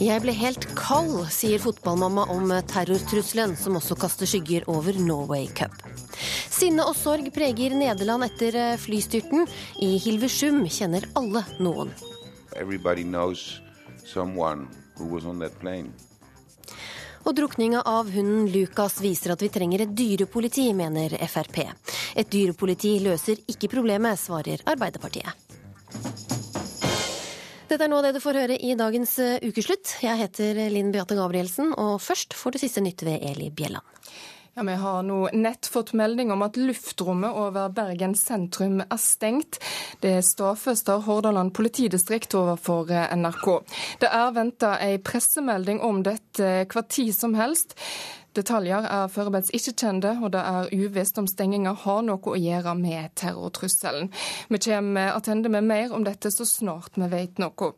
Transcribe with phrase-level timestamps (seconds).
[0.00, 5.74] Jeg ble helt kald, sier fotballmamma om terrortrusselen, som også kaster skygger over Norway Cup.
[6.48, 9.44] Sinne og sorg preger Nederland etter flystyrten.
[9.84, 11.92] I Hilversum kjenner alle noen.
[17.20, 21.60] Og drukninga av hunden Lucas viser at vi trenger et dyrepoliti, mener Frp.
[22.16, 25.49] Et dyrepoliti løser ikke problemet, svarer Arbeiderpartiet.
[27.70, 29.92] Dette er nå det du får høre i dagens eh, ukeslutt.
[30.02, 33.86] Jeg heter Linn Beate Gabrielsen, og først får du siste nytt ved Eli Bjelland.
[34.58, 39.60] Ja, Vi har nå nett fått melding om at luftrommet over Bergen sentrum er stengt.
[40.02, 43.46] Det stadfester Hordaland politidistrikt overfor eh, NRK.
[44.02, 47.78] Det er venta ei pressemelding om dette hva tid som helst.
[48.36, 52.76] Detaljer er foreløpig ikke kjente, og det er uvisst om stenginga har noe å gjøre
[52.78, 54.10] med terrortrusselen.
[54.48, 57.72] Vi kommer tilbake med mer om dette så snart vi vet noe.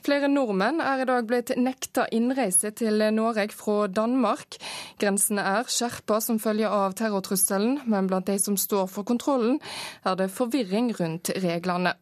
[0.00, 4.56] Flere nordmenn er i dag blitt nekta innreise til Norge fra Danmark.
[5.00, 9.58] Grensene er skjerpa som følge av terrortrusselen, men blant de som står for kontrollen,
[10.08, 11.92] er det forvirring rundt reglene.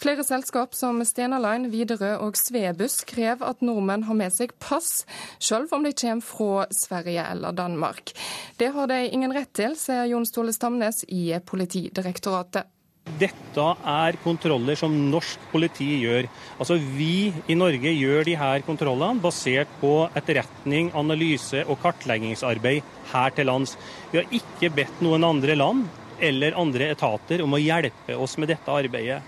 [0.00, 5.04] Flere selskap som Stena Line, Widerøe og Svebuss krever at nordmenn har med seg pass,
[5.38, 8.14] selv om de kommer fra Sverige eller Danmark.
[8.56, 12.70] Det har de ingen rett til, sier Jon Ståle Stamnes i Politidirektoratet.
[13.18, 16.26] Dette er kontroller som norsk politi gjør.
[16.58, 22.82] Altså Vi i Norge gjør de her kontrollene basert på etterretning, analyse og kartleggingsarbeid
[23.12, 23.76] her til lands.
[24.10, 25.84] Vi har ikke bedt noen andre land
[26.24, 29.20] eller andre etater om å hjelpe oss med dette arbeidet.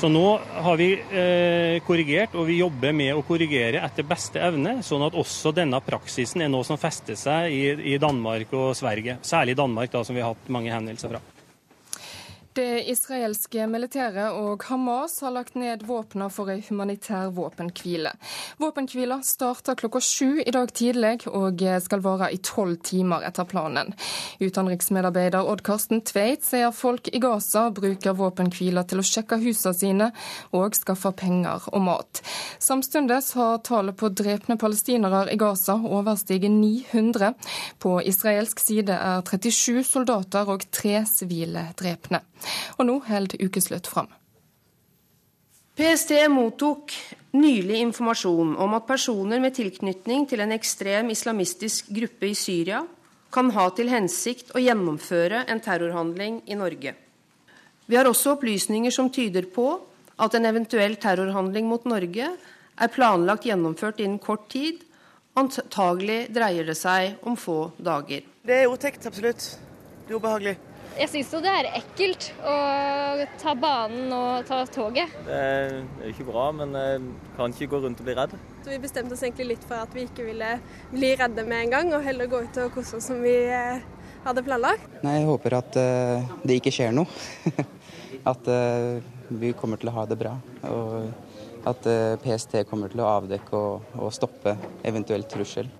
[0.00, 0.24] Så nå
[0.64, 5.18] har vi eh, korrigert, og vi jobber med å korrigere etter beste evne, sånn at
[5.20, 7.62] også denne praksisen er noe som fester seg i,
[7.92, 9.20] i Danmark og Sverige.
[9.20, 11.22] Særlig Danmark, da, som vi har hatt mange hendelser fra.
[12.52, 18.10] Det israelske militæret og Hamas har lagt ned våpnene for en humanitær våpenhvile.
[18.60, 23.94] Våpenhvila starter klokka sju i dag tidlig og skal vare i tolv timer etter planen.
[24.44, 30.10] Utenriksmedarbeider Odd Karsten Tveit sier folk i Gaza bruker våpenhvila til å sjekke husene sine
[30.52, 32.20] og skaffe penger og mat.
[32.60, 37.32] Samtidig har tallet på drepne palestinere i Gaza overstiget 900.
[37.80, 42.20] På israelsk side er 37 soldater og tre sivile drepne.
[42.78, 44.10] Og nå holder ukeslutt fram.
[45.76, 46.92] PST mottok
[47.32, 52.82] nylig informasjon om at personer med tilknytning til en ekstrem islamistisk gruppe i Syria
[53.32, 56.92] kan ha til hensikt å gjennomføre en terrorhandling i Norge.
[57.88, 59.66] Vi har også opplysninger som tyder på
[60.20, 64.82] at en eventuell terrorhandling mot Norge er planlagt gjennomført innen kort tid.
[65.40, 68.28] Antagelig dreier det seg om få dager.
[68.44, 69.48] Det er otregt, absolutt.
[70.04, 70.54] Det er ubehagelig.
[70.92, 72.56] Jeg syns jo det er ekkelt å
[73.40, 75.12] ta banen og ta toget.
[75.24, 75.72] Det er
[76.04, 77.00] jo ikke bra, men jeg
[77.38, 78.36] kan ikke gå rundt og bli redd.
[78.62, 80.52] Så Vi bestemte oss egentlig litt for at vi ikke ville
[80.92, 83.82] bli redde med en gang, og heller gå ut og kose oss som vi eh,
[84.26, 84.86] hadde planlagt.
[85.02, 87.08] Nei, Jeg håper at uh, det ikke skjer noe.
[88.32, 89.00] at uh,
[89.32, 90.36] vi kommer til å ha det bra.
[90.68, 94.54] Og at uh, PST kommer til å avdekke og, og stoppe
[94.86, 95.72] eventuell trussel.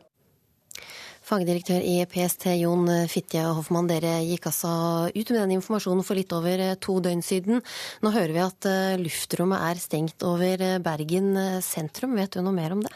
[1.33, 4.73] Fagdirektør i PST Jon Fitje Hoffmann, dere gikk altså
[5.09, 7.63] ut med den informasjonen for litt over eh, to døgn siden.
[8.05, 11.31] Nå hører vi at eh, luftrommet er stengt over eh, Bergen
[11.65, 12.19] sentrum.
[12.21, 12.93] Vet du noe mer om det?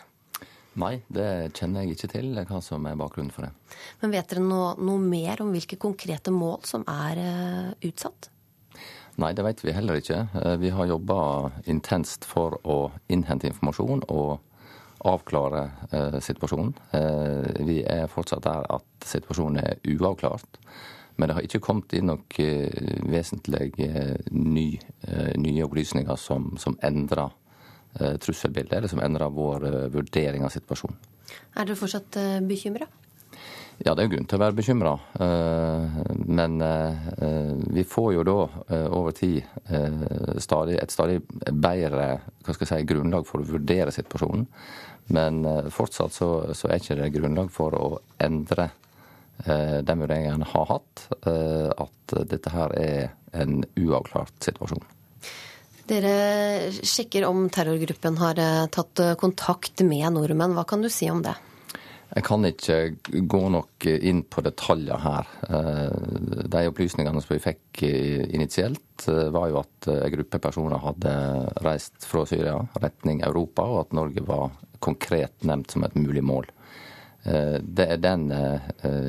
[0.76, 3.78] Nei, det kjenner jeg ikke til hva som er bakgrunnen for det.
[4.02, 7.22] Men vet dere noe, noe mer om hvilke konkrete mål som er
[7.88, 8.28] utsatt?
[9.16, 10.26] Nei, det vet vi heller ikke.
[10.60, 11.18] Vi har jobba
[11.72, 14.44] intenst for å innhente informasjon og
[15.06, 16.74] avklare eh, situasjonen.
[16.98, 20.60] Eh, vi er fortsatt der at situasjonen er uavklart.
[21.16, 24.68] Men det har ikke kommet inn noen eh, vesentlige eh, ny,
[25.08, 27.32] eh, nye opplysninger som, som endrer
[27.96, 30.98] trusselbildet, eller som endrer vår vurdering av situasjonen.
[31.56, 32.84] Er dere fortsatt bekymra?
[33.80, 34.92] Ja, det er grunn til å være bekymra.
[36.28, 36.58] Men
[37.72, 38.36] vi får jo da
[38.90, 39.48] over tid
[40.44, 42.18] stadig, et stadig bedre
[42.52, 44.44] si, grunnlag for å vurdere situasjonen.
[45.06, 47.86] Men eh, fortsatt så, så er ikke det grunnlag for å
[48.22, 48.70] endre
[49.44, 54.82] eh, den vurderingen en har hatt, eh, at dette her er en uavklart situasjon.
[55.86, 58.40] Dere sjekker om terrorgruppen har
[58.74, 60.56] tatt kontakt med nordmenn.
[60.56, 61.36] Hva kan du si om det?
[62.10, 62.78] Jeg kan ikke
[63.30, 65.30] gå nok inn på detaljer her.
[66.50, 71.14] De opplysningene som vi fikk initielt, var jo at en gruppe personer hadde
[71.66, 76.50] reist fra Syria retning Europa, og at Norge var konkret nevnt som et mulig mål.
[77.26, 78.60] Eh, det er den eh,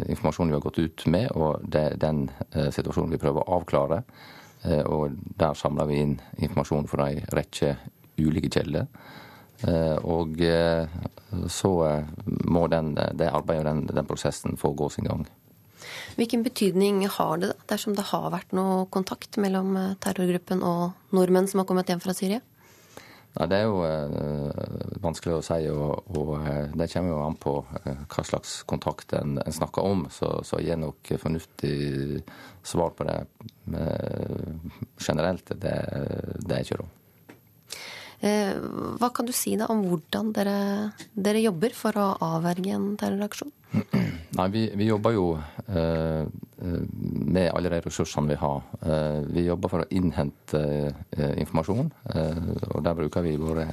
[0.09, 3.61] informasjonen vi har gått ut med, og det er den eh, situasjonen vi prøver å
[3.61, 4.03] avklare.
[4.67, 7.75] Og der samler vi inn informasjon fra ei rekke
[8.19, 8.87] ulike kilder.
[10.01, 10.41] Og
[11.53, 11.71] så
[12.25, 15.23] må den, det arbeidet og den, den prosessen få gå sin gang.
[16.17, 21.61] Hvilken betydning har det dersom det har vært noe kontakt mellom terrorgruppen og nordmenn som
[21.61, 22.41] har kommet hjem fra Syria?
[23.35, 27.37] Nei, Det er jo eh, vanskelig å si, og, og, eh, det kommer jo an
[27.41, 27.53] på
[27.83, 30.05] eh, hva slags kontakt en, en snakker om.
[30.13, 32.23] Så, så gir nok fornuftig
[32.65, 33.19] svar på det
[33.77, 34.71] eh,
[35.03, 35.53] generelt.
[35.53, 35.75] Det,
[36.43, 36.93] det er ikke råd.
[38.25, 38.55] Eh,
[38.97, 40.57] hva kan du si da om hvordan dere,
[41.13, 43.53] dere jobber for å avverge en terroraksjon?
[44.37, 45.27] Nei, vi, vi jobber jo
[45.67, 46.25] eh,
[47.27, 48.63] med alle de ressursene vi har.
[48.81, 50.61] Eh, vi jobber for å innhente
[51.17, 53.69] eh, informasjon, eh, og der bruker vi våre,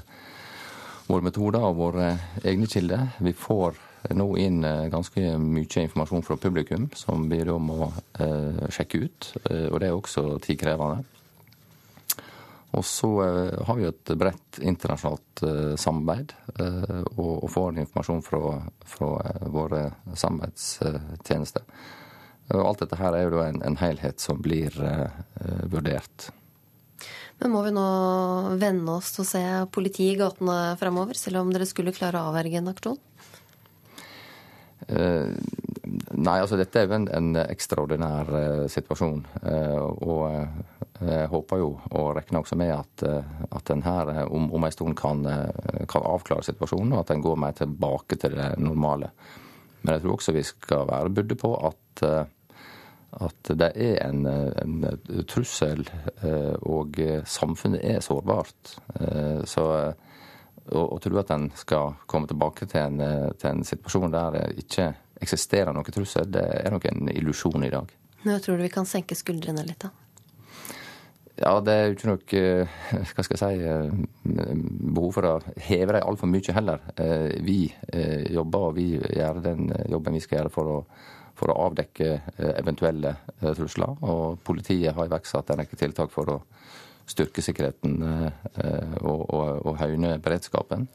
[1.08, 2.12] våre, metoder og våre
[2.42, 3.10] egne kilder.
[3.24, 3.78] Vi får
[4.16, 9.32] nå inn eh, ganske mye informasjon fra publikum som vi da må eh, sjekke ut,
[9.44, 11.04] og det er også tidkrevende.
[12.74, 18.56] Og så eh, har vi et bredt internasjonalt eh, samarbeid, eh, og får informasjon fra,
[18.88, 19.10] fra
[19.54, 21.66] våre samarbeidstjenester.
[22.54, 24.74] Og alt dette her er jo en, en helhet som blir
[25.72, 26.26] vurdert.
[27.40, 27.84] Men må vi nå
[28.60, 29.42] venne oss til å se
[29.72, 33.00] politi i gatene fremover, selv om dere skulle klare å avverge en aksjon?
[34.84, 38.28] Nei, altså dette er jo en, en ekstraordinær
[38.76, 39.24] situasjon.
[40.04, 43.02] Og jeg håper jo, og regner også med, at,
[43.50, 45.24] at en her om, om en stund kan,
[45.90, 49.10] kan, avklare situasjonen, og at en går mer tilbake til det normale.
[49.82, 52.04] Men jeg tror også vi skal være budde på at,
[53.26, 55.82] at det er en, en trussel,
[56.62, 58.76] og samfunnet er sårbart.
[59.50, 59.66] Så
[60.72, 63.02] å tro at en skal komme tilbake til en,
[63.36, 64.92] til en situasjon der det ikke
[65.24, 67.92] eksisterer noen trussel, det er nok en illusjon i dag.
[68.24, 69.92] Nå tror du vi kan senke skuldrene litt, da?
[71.34, 72.74] Ja, det er jo ikke noe eh,
[73.16, 74.52] hva skal jeg si, eh,
[74.94, 75.32] behov for å
[75.66, 76.84] heve dem altfor mye heller.
[76.94, 77.58] Eh, vi
[78.34, 80.78] jobber, og vi gjør den jobben vi skal gjøre for å,
[81.34, 82.20] for å avdekke
[82.54, 83.96] eventuelle trusler.
[84.06, 86.38] Og politiet har iverksatt en rekke tiltak for å
[87.10, 90.86] styrke sikkerheten og, og, og høyne beredskapen.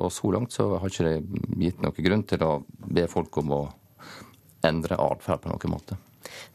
[0.00, 3.54] Og så langt så har ikke det gitt noen grunn til å be folk om
[3.54, 3.62] å
[4.66, 6.00] endre atferd på noen måte.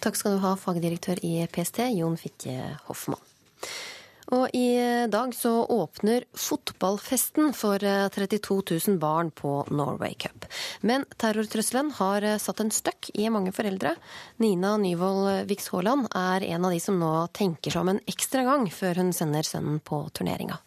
[0.03, 2.57] Takk skal du ha, fagdirektør i PST, Jon Fitje
[2.87, 3.21] Hoffmann.
[4.31, 4.77] Og i
[5.11, 10.45] dag så åpner fotballfesten for 32 eh, 000 barn på Norway Cup.
[10.81, 13.97] Men terrortrusselen har eh, satt en støkk i mange foreldre.
[14.39, 18.47] Nina Nyvold Viks Haaland er en av de som nå tenker seg om en ekstra
[18.47, 20.61] gang før hun sender sønnen på turneringa.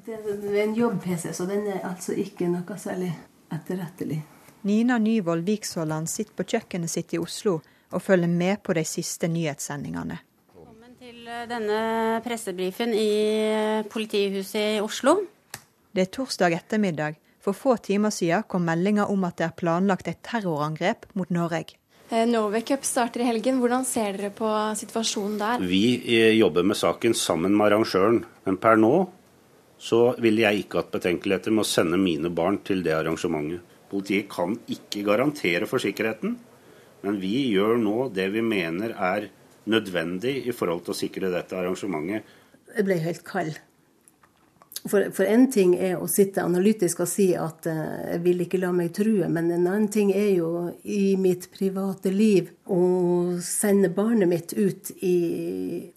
[0.00, 3.12] Det er en jobb-PC, så den er altså ikke noe særlig
[3.54, 4.18] etterrettelig.
[4.66, 7.60] Nina Nyvold Viksholland sitter på kjøkkenet sitt i Oslo
[7.90, 10.20] og følger med på de siste nyhetssendingene.
[10.54, 11.80] Velkommen til eh, denne
[12.24, 13.10] pressebrifen i
[13.50, 15.16] eh, politihuset i Oslo.
[15.90, 17.18] Det er torsdag ettermiddag.
[17.40, 21.78] For få timer siden kom meldinga om at det er planlagt et terrorangrep mot Norge.
[22.10, 23.62] Eh, Norway Cup starter i helgen.
[23.62, 25.64] Hvordan ser dere på situasjonen der?
[25.64, 29.08] Vi jobber med saken sammen med arrangøren, men per nå
[29.80, 33.64] så vil jeg ikke hatt betenkeligheter med å sende mine barn til det arrangementet.
[33.90, 36.36] Politiet kan ikke garantere for sikkerheten,
[37.06, 39.30] men vi gjør nå det vi mener er
[39.70, 42.24] nødvendig i forhold til å sikre dette arrangementet.
[42.70, 43.58] Jeg ble helt kald.
[44.88, 48.70] For én ting er å sitte analytisk og si at uh, jeg vil ikke la
[48.72, 52.80] meg true, men en annen ting er jo i mitt private liv å
[53.44, 55.18] sende barnet mitt ut i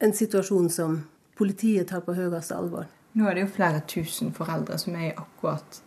[0.04, 1.00] en situasjon som
[1.40, 2.90] politiet tar på høyeste alvor.
[3.16, 5.80] Nå er det jo flere tusen foreldre som er i akkurat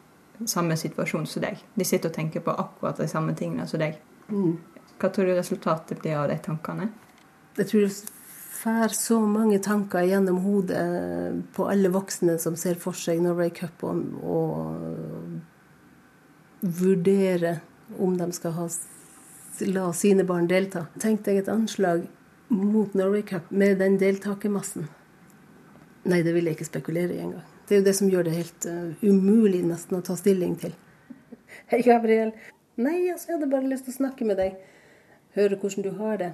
[0.48, 1.60] samme situasjon som deg.
[1.74, 4.00] De sitter og tenker på akkurat de samme tingene som deg.
[4.30, 4.56] Mm.
[4.96, 6.88] Hva tror du resultatet blir av de tankene?
[7.56, 7.94] Jeg tror det
[8.56, 10.82] får så mange tanker gjennom hodet
[11.56, 14.62] på alle voksne som ser for seg Norway Cup, og, og
[16.80, 17.60] vurderer
[17.98, 18.68] om de skal ha,
[19.68, 20.86] la sine barn delta.
[21.00, 22.06] Tenk deg et anslag
[22.48, 24.88] mot Norway Cup med den deltakermassen.
[26.06, 27.44] Nei, det vil jeg ikke spekulere i engang.
[27.66, 30.74] Det er jo det som gjør det helt uh, umulig nesten å ta stilling til.
[31.72, 32.30] Hei, Gabriel.
[32.78, 34.54] Nei, altså, jeg hadde bare lyst til å snakke med deg.
[35.36, 36.32] Høre hvordan du har det.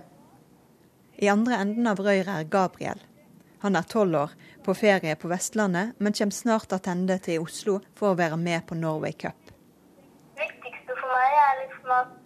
[1.19, 3.01] I andre enden av røret er Gabriel.
[3.63, 4.31] Han er tolv år,
[4.63, 8.79] på ferie på Vestlandet, men kommer snart tilbake til Oslo for å være med på
[8.79, 9.51] Norway Cup.
[10.39, 12.17] Det viktigste for meg er liksom at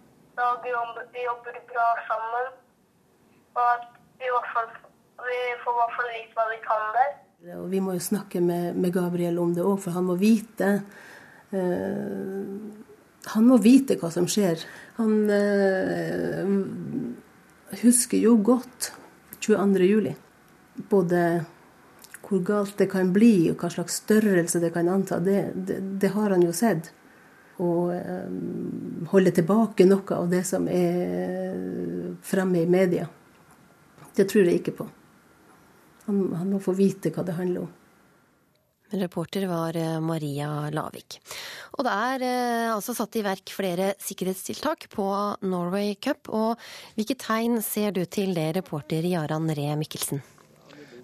[0.65, 2.49] vi jobber bra sammen,
[3.57, 3.85] og at
[4.21, 4.71] vi, fall,
[5.25, 7.13] vi får i hvert fall vite hva vi kan der.
[7.57, 10.73] Og vi må jo snakke med, med Gabriel om det òg, for han må vite
[11.53, 12.53] uh,
[13.33, 14.61] Han må vite hva som skjer.
[14.97, 16.49] Han uh,
[17.83, 18.91] husker jo godt
[19.39, 19.85] 22.
[19.85, 20.15] juli.
[20.89, 21.21] Både
[22.27, 26.11] hvor galt det kan bli, og hva slags størrelse det kan anta, det, det, det
[26.15, 26.91] har han jo sett.
[27.57, 31.55] Å um, holde tilbake noe av det som er
[32.25, 33.07] fremme i media,
[34.17, 34.89] det tror jeg ikke på.
[36.07, 37.76] Han, han må få vite hva det handler om.
[38.91, 41.19] Reporter var eh, Maria Lavik.
[41.75, 45.09] Og det er eh, altså satt i verk flere sikkerhetstiltak på
[45.43, 46.31] Norway Cup.
[46.31, 46.55] Og
[46.95, 50.23] hvilke tegn ser du til det, reporter Jaran Ree Mikkelsen?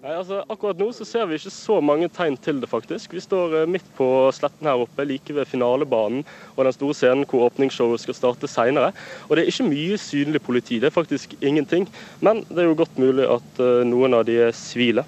[0.04, 3.14] Nei, altså Akkurat nå så ser vi ikke så mange tegn til det, faktisk.
[3.16, 6.26] Vi står eh, midt på sletten her oppe, like ved finalebanen
[6.56, 8.92] og den store scenen hvor åpningsshowet skal starte seinere.
[9.30, 11.88] Og det er ikke mye synlig politi, det er faktisk ingenting.
[12.20, 15.06] Men det er jo godt mulig at eh, noen av de er sivile.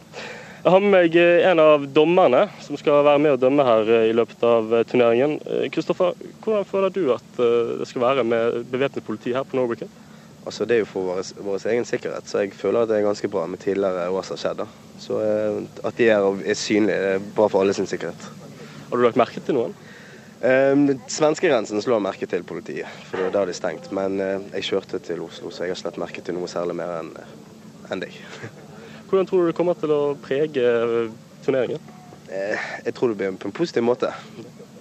[0.66, 3.92] Jeg har med meg eh, en av dommerne som skal være med og dømme her
[4.08, 5.36] i løpet av turneringen.
[5.70, 10.02] Kristoffer, hvordan føler du at det skal være med bevæpnet politi her på Cup?
[10.46, 13.06] Altså, det er jo for vår, vår, egen sikkerhet, så jeg føler at det er
[13.06, 14.60] ganske bra med tidligere år som har skjedd.
[15.02, 15.56] Så eh,
[15.86, 18.28] at de er, er synlige, det er bra for alle sin sikkerhet.
[18.90, 19.74] Har du lagt merke til noen?
[20.46, 23.90] Eh, Svenskegrensen slår merke til politiet, for det var da de stengt.
[23.94, 26.94] Men eh, jeg kjørte til Oslo, så jeg har slett merke til noe særlig mer
[27.00, 27.10] enn
[27.90, 28.22] en deg.
[29.06, 30.66] Hvordan tror du det kommer til å prege
[31.46, 31.82] turneringen?
[32.26, 34.12] Uh, jeg tror det blir på en positiv måte.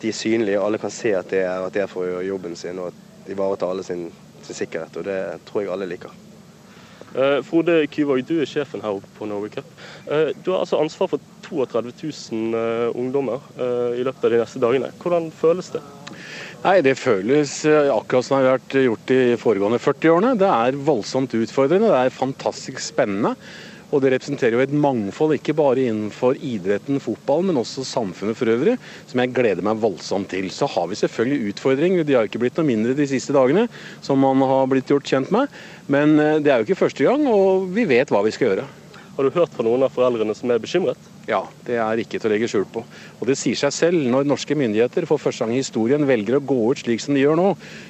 [0.01, 2.29] De er synlige, alle kan se at de er, at det er for å gjøre
[2.29, 4.09] jobben sin og ivareta alle sin
[4.45, 6.13] sin sikkerhet, og det tror jeg alle liker.
[7.15, 9.67] Uh, Frode Kyvåg, du er sjefen her oppe på Norway Cup.
[10.09, 11.93] Uh, du har altså ansvar for 32
[12.33, 13.43] 000 uh, ungdommer
[13.95, 14.89] i løpet av de neste dagene.
[14.99, 15.83] Hvordan føles det?
[16.65, 17.59] Nei, Det føles
[17.93, 20.33] akkurat som det har vært gjort de foregående 40 årene.
[20.41, 23.35] Det er voldsomt utfordrende, det er fantastisk spennende.
[23.93, 28.49] Og det representerer jo et mangfold, ikke bare innenfor idretten, fotball, men også samfunnet for
[28.51, 28.77] øvrig,
[29.09, 30.49] som jeg gleder meg voldsomt til.
[30.53, 33.67] Så har vi selvfølgelig utfordringer, de har ikke blitt noe mindre de siste dagene,
[34.05, 35.53] som man har blitt gjort kjent med.
[35.91, 38.69] Men eh, det er jo ikke første gang, og vi vet hva vi skal gjøre.
[39.15, 41.14] Har du hørt fra noen av foreldrene som er bekymret?
[41.25, 42.83] Ja, det er ikke til å legge skjul på.
[43.17, 44.03] Og det sier seg selv.
[44.13, 47.23] Når norske myndigheter for første gang i historien velger å gå ut slik som de
[47.23, 47.47] gjør nå,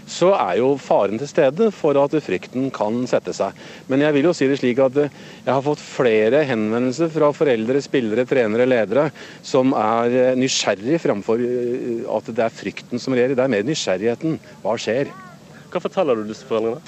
[0.08, 3.58] så er jo faren til stede for at frykten kan sette seg.
[3.92, 5.12] Men jeg vil jo si det slik at eh,
[5.42, 9.10] jeg har fått flere henvendelser fra foreldre, spillere, trenere, ledere
[9.44, 13.36] som er nysgjerrige nysgjerrig framfor eh, at det er frykten som regjerer.
[13.36, 14.40] Det er mer nysgjerrigheten.
[14.64, 15.12] Hva skjer?
[15.72, 16.82] Hva forteller du disse foreldrene?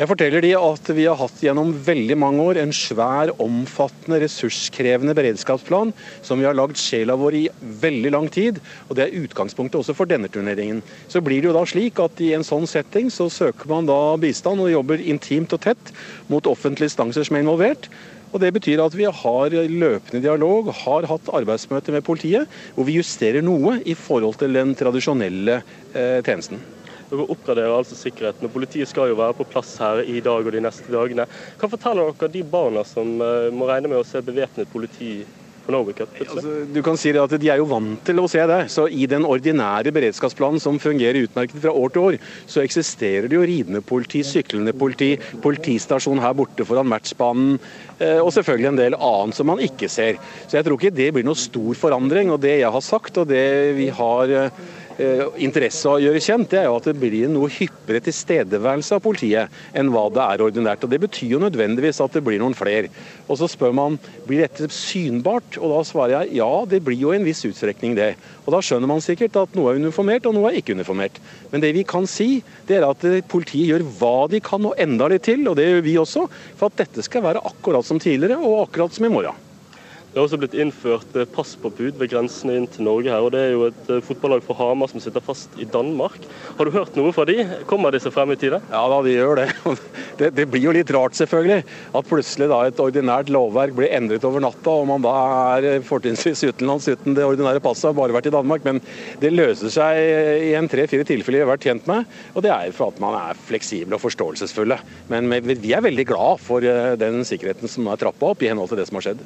[0.00, 5.12] Jeg forteller de at vi har hatt gjennom veldig mange år en svær, omfattende, ressurskrevende
[5.18, 5.90] beredskapsplan
[6.24, 7.42] som vi har lagd sjela vår i
[7.82, 8.62] veldig lang tid.
[8.88, 10.80] og Det er utgangspunktet også for denne turneringen.
[11.04, 14.16] Så blir det jo da slik at i en sånn setting så søker man da
[14.24, 15.92] bistand og jobber intimt og tett
[16.32, 17.92] mot offentlige instanser som er involvert.
[18.32, 22.96] Og Det betyr at vi har løpende dialog, har hatt arbeidsmøter med politiet, hvor vi
[23.02, 25.60] justerer noe i forhold til den tradisjonelle
[25.92, 26.79] eh, tjenesten.
[27.10, 30.54] Dere oppgraderer altså sikkerheten, og politiet skal jo være på plass her i dag og
[30.54, 31.26] de neste dagene.
[31.58, 35.18] Hva forteller dere de barna som eh, må regne med å se bevæpnet politi
[35.70, 38.58] Altså, du kan si at De er jo vant til å se det.
[38.72, 42.16] så I den ordinære beredskapsplanen som fungerer utmerket fra år til år,
[42.50, 45.12] så eksisterer det jo ridende politi, syklende politi,
[45.42, 47.60] politistasjon her borte foran matchbanen,
[47.98, 50.18] eh, og selvfølgelig en del annet som man ikke ser.
[50.48, 52.32] Så jeg tror ikke det blir noe stor forandring.
[52.34, 54.50] og Det jeg har sagt og det vi har Eh,
[55.40, 59.02] interesse av å gjøre kjent, det er jo at det blir noe hyppigere tilstedeværelse av
[59.04, 60.84] politiet enn hva det er ordinært.
[60.84, 62.90] og Det betyr jo nødvendigvis at det blir noen flere.
[63.28, 67.12] Og Så spør man blir dette synbart, og da svarer jeg ja, det blir jo
[67.14, 68.14] i en viss utstrekning det.
[68.44, 71.20] Og Da skjønner man sikkert at noe er uniformert og noe er ikke uniformert.
[71.52, 75.08] Men det vi kan si, det er at politiet gjør hva de kan og enda
[75.08, 76.26] litt til, og det gjør vi også,
[76.56, 79.49] for at dette skal være akkurat som tidligere og akkurat som i morgen.
[80.10, 83.22] Det har også blitt innført eh, passpåbud ved grensene inn til Norge her.
[83.22, 86.24] og Det er jo et eh, fotballag fra Hamar som sitter fast i Danmark.
[86.58, 87.36] Har du hørt noe fra de?
[87.70, 88.58] Kommer disse frem i tide?
[88.72, 89.44] Ja da, de gjør det.
[90.18, 90.32] det.
[90.34, 90.46] det.
[90.50, 91.62] blir jo litt rart, selvfølgelig.
[91.94, 95.12] At plutselig da et ordinært lovverk blir endret over natta, og man da
[95.52, 98.66] er eh, fortrinnsvis utenlands uten det ordinære passet, har bare vært i Danmark.
[98.66, 98.82] Men
[99.22, 100.00] det løser seg
[100.48, 102.10] i en tre-fire tilfeller vi har vært tjent med.
[102.34, 104.80] Og det er for at man er fleksible og forståelsesfulle.
[105.14, 106.66] Men vi er veldig glad for
[106.98, 109.22] den sikkerheten som er trappa opp i henhold til det som har skjedd.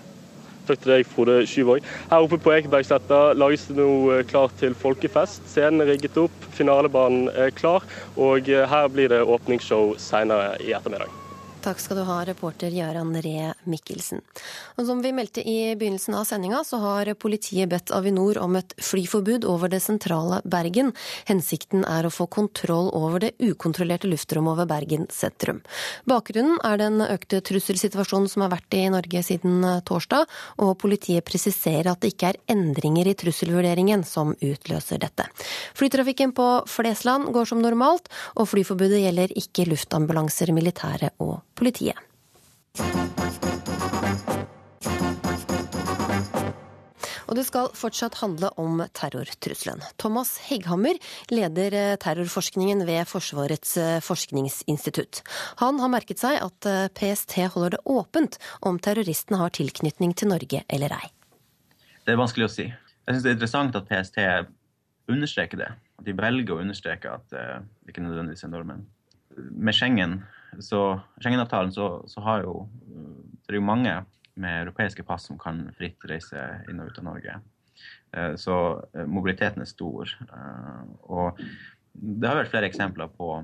[0.64, 1.85] Takk til deg, Frode Skyvåg.
[2.09, 5.44] Her oppe på Ekebergsletta lages det nå eh, klart til folkefest.
[5.52, 7.85] Scenen er rigget opp, finalebanen er klar,
[8.16, 11.24] og eh, her blir det åpningsshow senere i ettermiddag.
[11.64, 14.21] Takk skal du ha, reporter Gøran Ree Mikkelsen.
[14.76, 18.75] Og som vi meldte i begynnelsen av sendinga, så har politiet bedt Avinor om et
[18.85, 20.90] flyforbud over det sentrale Bergen.
[21.25, 25.62] Hensikten er å få kontroll over det ukontrollerte luftrommet over Bergen sentrum.
[26.04, 30.28] Bakgrunnen er den økte trusselsituasjonen som har vært i Norge siden torsdag,
[30.61, 35.30] og politiet presiserer at det ikke er endringer i trusselvurderingen som utløser dette.
[35.80, 41.99] Flytrafikken på Flesland går som normalt, og flyforbudet gjelder ikke luftambulanser, militære og politiet.
[47.34, 49.80] Og det skal fortsatt handle om terrortrusselen.
[49.99, 51.00] Thomas Hegghammer
[51.32, 55.23] leder eh, terrorforskningen ved Forsvarets eh, forskningsinstitutt.
[55.62, 60.30] Han har merket seg at eh, PST holder det åpent om terroristen har tilknytning til
[60.30, 61.08] Norge eller ei.
[62.04, 62.68] Det er vanskelig å si.
[62.68, 64.20] Jeg syns det er interessant at PST
[65.11, 65.73] understreker det.
[65.99, 68.87] At de velger å understreke at det ikke nødvendigvis er nordmenn.
[69.34, 70.20] Med Schengen,
[70.62, 70.82] så,
[71.20, 72.68] Schengen-avtalen så, så, har jo
[73.44, 73.94] det er jo mange
[74.34, 77.40] med europeiske pass som kan fritt reise inn og ut av Norge.
[78.16, 78.56] Eh, så
[78.94, 80.11] eh, mobiliteten er stor.
[80.25, 81.40] Eh, og
[81.94, 83.37] det har vært flere eksempler på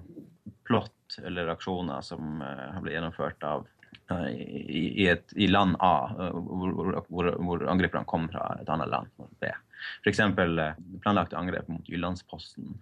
[0.67, 3.67] plott eller aksjoner som har blitt gjennomført av
[4.11, 9.11] i, et, i, land A, hvor, hvor, hvor angriperne kom fra et annet land,
[9.43, 9.51] B.
[10.03, 10.21] F.eks.
[11.03, 12.73] planlagte angrep mot Jyllandsposten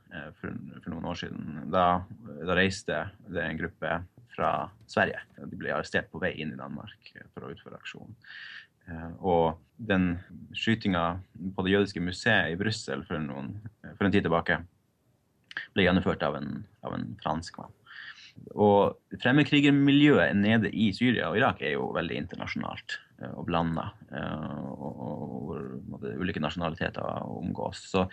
[0.41, 1.67] for, for, noen år siden.
[1.73, 1.85] Da,
[2.49, 3.93] da reiste det en gruppe
[4.39, 4.53] fra
[4.87, 5.21] Sverige.
[5.39, 8.15] De ble arrestert på vei inn i Danmark for å utføre aksjon.
[8.89, 9.59] Eh, og
[9.91, 10.13] den
[10.57, 11.19] skytinga
[11.57, 13.19] på Det jødiske museet i Brussel for,
[13.97, 14.61] for, en tid tilbake
[15.75, 17.75] ble gjennomført av en, av en fransk mann.
[18.55, 23.91] Og fremmedkrigermiljøet nede i Syria og Irak er jo veldig internasjonalt eh, og blanda.
[24.15, 25.65] Hvor
[25.99, 27.83] og, ulike nasjonaliteter omgås.
[27.91, 28.07] Så,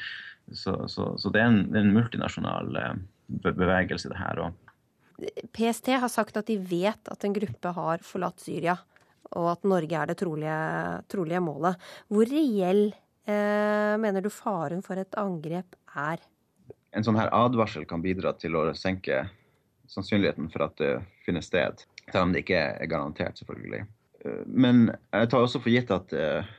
[0.49, 2.73] så, så, så det, er en, en, multinasjonal
[3.45, 4.41] bevegelse, det her.
[4.47, 4.64] Og
[5.55, 8.75] PST har sagt at de vet at en gruppe har forlatt Syria,
[9.35, 10.59] og at Norge er det trolige,
[11.11, 11.81] trolige målet.
[12.11, 16.21] Hvor reell eh, mener du faren for et angrep er?
[16.95, 19.25] En sånn her advarsel kan bidra til å senke
[19.91, 20.93] sannsynligheten for at det
[21.25, 21.83] finner sted.
[22.11, 23.83] Selv om det ikke er garantert, selvfølgelig.
[24.25, 26.53] Eh, men jeg tar også for gitt at uh,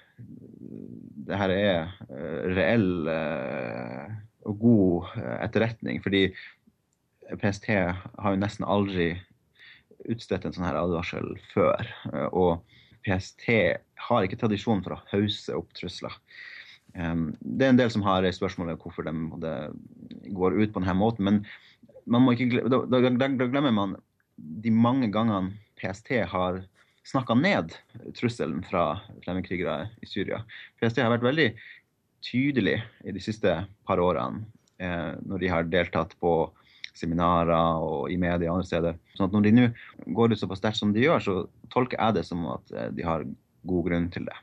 [1.26, 4.06] det her er uh, reell uh,
[4.46, 6.02] og god etterretning.
[6.04, 6.28] Fordi
[7.34, 9.10] PST har jo nesten aldri
[10.06, 11.88] utstedt en sånn her advarsel før.
[12.30, 12.62] Og
[13.06, 13.48] PST
[14.08, 16.14] har ikke tradisjon for å hause opp trusler.
[16.94, 19.54] Det er en del som har spørsmålet hvorfor de
[20.36, 21.42] går ut på denne måten.
[22.06, 23.96] Men ikke, da, da, da glemmer man
[24.36, 26.62] de mange gangene PST har
[27.06, 27.74] snakka ned
[28.18, 30.42] trusselen fra fremmedkrigere i Syria.
[30.80, 31.48] PST har vært veldig
[32.26, 33.52] tydelig i de siste
[33.86, 34.42] par årene
[34.82, 36.32] eh, når de har deltatt på
[36.96, 38.98] seminarer og i media og andre steder.
[39.16, 39.68] Sånn at når de nå
[40.16, 41.36] går ut såpass sterkt som de gjør, så
[41.72, 43.26] tolker jeg det som at eh, de har
[43.66, 44.36] god grunn til det.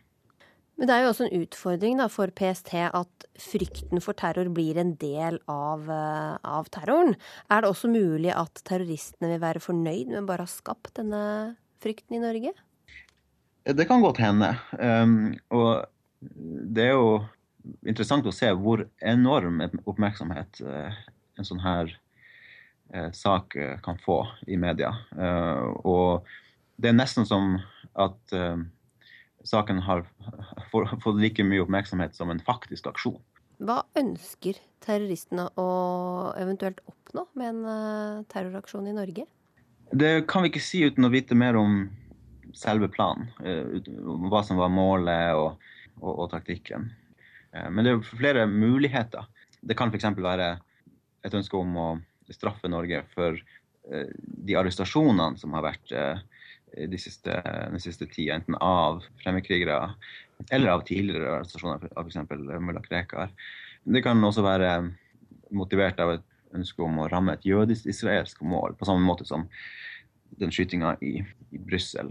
[0.80, 4.80] Men det er jo også en utfordring da, for PST at frykten for terror blir
[4.82, 7.14] en del av, eh, av, terroren.
[7.54, 11.24] Er det også mulig at terroristene vil være fornøyd med bare å ha skapt denne
[11.84, 12.56] frykten i Norge?
[13.64, 14.50] Det kan godt hende.
[14.76, 15.86] Um, og
[16.20, 17.22] det er jo
[17.88, 22.03] interessant å se hvor enorm oppmerksomhet en sånn her Eh,
[23.12, 24.94] sak eh, kan få i media.
[25.18, 26.28] Eh, og
[26.78, 27.58] det er nesten som
[27.94, 28.36] at
[29.46, 30.06] saken har
[31.04, 33.20] fått like mye oppmerksomhet som en faktisk aksjon.
[33.64, 35.68] Hva ønsker terroristene å
[36.42, 39.28] eventuelt oppnå med en terroraksjon i Norge?
[39.94, 41.86] Det kan vi ikke si uten å vite mer om
[42.58, 43.30] selve planen.
[44.32, 45.62] Hva som var målet og,
[46.02, 46.90] og, og taktikken.
[47.54, 49.30] Men det er flere muligheter.
[49.62, 50.10] Det kan f.eks.
[50.18, 50.50] være
[51.24, 51.88] et ønske om å
[52.32, 56.22] straffe Norge for eh, de arrestasjonene som har vært eh,
[56.90, 59.94] de siste, den siste tida, enten av fremmedkrigere
[60.50, 62.18] eller av tidligere arrestasjoner av f.eks.
[62.64, 63.32] mulla Krekar.
[63.84, 64.72] Det kan også være
[65.54, 66.26] motivert av et
[66.58, 69.46] ønske om å ramme et jødisk-israelsk mål, på samme måte som
[70.42, 71.20] den skytinga i,
[71.54, 72.10] i Brussel.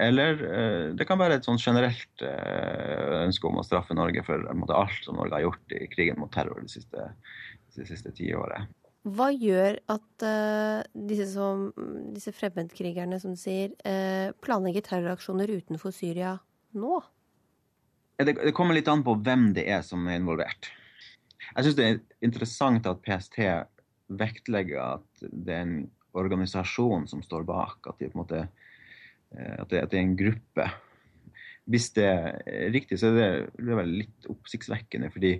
[0.00, 4.76] Eller eh, det kan være et sånn generelt ønske om å straffe Norge for måte,
[4.76, 7.10] alt som Norge har gjort i krigen mot terror det siste,
[7.76, 8.70] det siste tiåret.
[9.08, 11.70] Hva gjør at uh, disse, som,
[12.12, 16.34] disse, fremmedkrigerne, som sier, uh, planlegger terroraksjoner utenfor Syria
[16.76, 16.98] nå?
[18.20, 20.68] Det, det, kommer litt an på hvem det er som er involvert.
[21.54, 23.40] Jeg syns det er interessant at PST
[24.20, 25.80] vektlegger at det er en
[26.20, 30.68] organisasjon som står bak, at, de, måte, uh, at, det, at det, er en gruppe.
[31.72, 35.08] Hvis det er riktig, så er det, det er litt oppsiktsvekkende.
[35.14, 35.38] fordi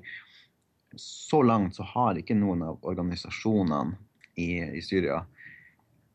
[0.96, 3.98] så langt så har ikke noen av organisasjonene
[4.40, 5.22] i, i Syria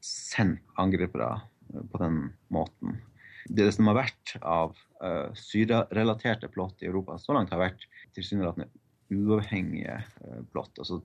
[0.06, 1.34] sendt angripere
[1.74, 2.22] eh, på den
[2.54, 3.00] måten.
[3.46, 7.84] Det som har vært av uh, Syria-relaterte plott i Europa så langt, har vært
[8.18, 8.66] tilsynelatende
[9.14, 10.74] uavhengige uh, plott.
[10.82, 11.04] Altså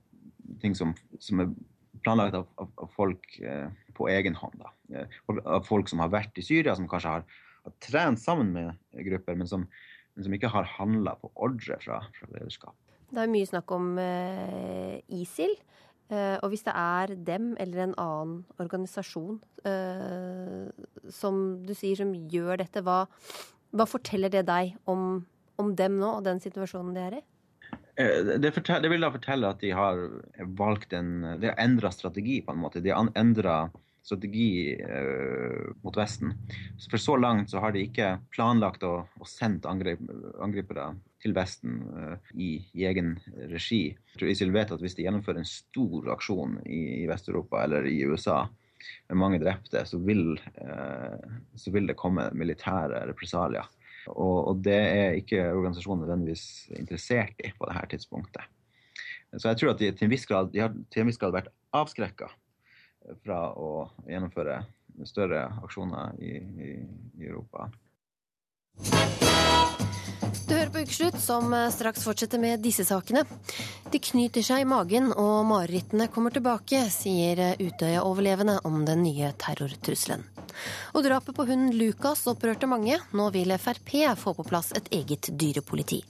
[0.63, 1.51] ting som, som er
[2.01, 4.57] planlagt av, av, av folk uh, på egen hånd.
[4.63, 5.05] Da.
[5.45, 7.29] Av folk som har vært i Syria, som kanskje har,
[7.69, 9.69] har trent sammen med grupper, men som,
[10.17, 12.77] men som ikke har handla på ordre fra, fra lederskap.
[13.11, 15.57] Det er mye snakk om eh, ISIL.
[16.11, 20.71] Eh, og hvis det er dem eller en annen organisasjon eh,
[21.13, 23.05] som du sier som gjør dette, hva,
[23.75, 25.23] hva forteller det deg om,
[25.63, 27.23] om dem nå og den situasjonen de er i?
[28.01, 29.99] Det, fortell, det, vil da fortelle at de har
[30.57, 32.81] valgt en De har endra strategi, på en måte.
[32.81, 33.67] De har endra
[34.03, 36.35] strategi uh, mot Vesten.
[36.79, 40.03] Så for så langt så har de ikke planlagt å, å sende angrip,
[40.43, 43.17] angripere til Vesten uh, i, i, egen
[43.53, 43.83] regi.
[43.93, 47.89] Jeg tror ISIL vet at hvis de gjennomfører en stor aksjon i, i Vest-Europa eller
[47.91, 48.43] i USA
[49.11, 50.33] med mange drepte, så vil,
[50.63, 53.69] uh, så vil det komme militære represalier.
[54.09, 58.57] Og, og, det er ikke organisasjonen nødvendigvis interessert i på dette tidspunktet.
[59.37, 61.53] Så jeg tror at de til en viss grad, har til en viss grad vært
[61.77, 62.31] avskrekka
[63.25, 63.71] fra å
[64.09, 64.61] gjennomføre
[65.09, 66.73] større aksjoner i, i,
[67.21, 67.71] i Europa.
[70.51, 73.23] Du hører på Ukeslutt, som straks fortsetter med disse sakene.
[73.93, 80.27] De knyter seg i magen og marerittene kommer tilbake, sier Utøya-overlevende om den nye terrortrusselen.
[80.95, 82.99] Og drapet på hunden Lukas opprørte mange.
[83.15, 86.03] Nå vil Frp få på plass et eget dyrepoliti.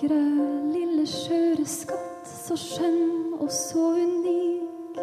[0.00, 4.98] Vakre, lille skjøre skatt, så skjønn og så unik.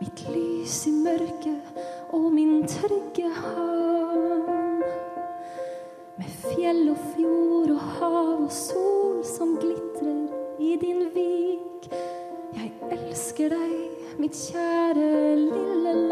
[0.00, 1.78] Mitt lys i mørket
[2.12, 4.82] og min trygge havn.
[6.18, 10.26] Med fjell og fjord og hav og sol som glitrer
[10.58, 11.90] i din vik.
[12.56, 13.76] Jeg elsker deg,
[14.18, 16.09] mitt kjære lille land.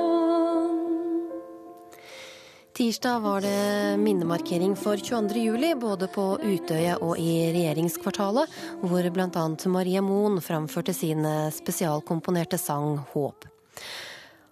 [2.79, 5.39] Tirsdag var det minnemarkering for 22.
[5.39, 8.53] juli, både på Utøya og i regjeringskvartalet,
[8.87, 9.47] hvor bl.a.
[9.67, 13.51] Maria Moen framførte sin spesialkomponerte sang 'Håp'.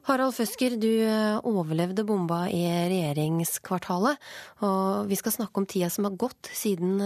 [0.07, 4.21] Harald Føsker, du eh, overlevde bomba i regjeringskvartalet.
[4.63, 7.01] Og vi skal snakke om tida som har gått siden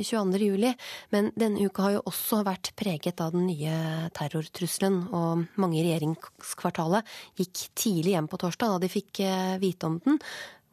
[0.00, 0.40] 22.
[0.40, 0.70] juli.
[1.12, 5.02] Men denne uka har jo også vært preget av den nye terrortrusselen.
[5.12, 10.00] Og mange i regjeringskvartalet gikk tidlig hjem på torsdag da de fikk eh, vite om
[10.06, 10.16] den.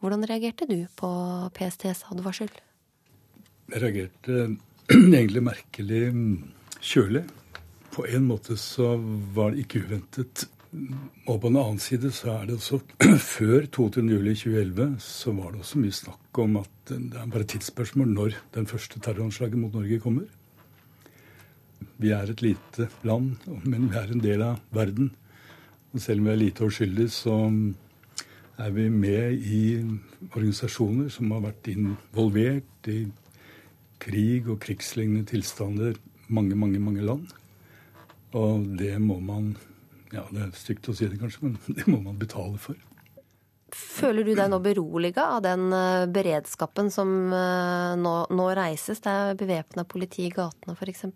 [0.02, 1.10] Hvordan reagerte du på
[1.56, 2.50] PSTs advarsel?
[3.72, 4.40] Jeg reagerte
[5.18, 6.34] egentlig merkelig mm,
[6.80, 7.24] kjølig.
[7.94, 8.94] På en måte så
[9.34, 10.46] var det ikke uventet.
[11.30, 12.80] Og på den annen side så er det også
[13.34, 18.10] Før 22.07.2011 så var det også mye snakk om at det er bare et tidsspørsmål
[18.12, 20.26] når den første terroranslaget mot Norge kommer.
[22.02, 25.12] Vi er et lite land, men vi er en del av verden.
[25.94, 27.36] Og selv om vi er lite og uskyldige, så
[28.58, 29.62] er vi med i
[30.30, 33.00] organisasjoner som har vært involvert i
[34.02, 35.96] krig og krigslignende tilstander
[36.28, 37.28] mange, mange, mange land.
[38.34, 39.54] Og det må man
[40.14, 42.78] ja, det er stygt å si det kanskje, men det må man betale for.
[43.74, 49.02] Føler du deg nå beroliga av den eh, beredskapen som eh, nå, nå reises?
[49.02, 51.08] Det er bevæpna politi i gatene f.eks.?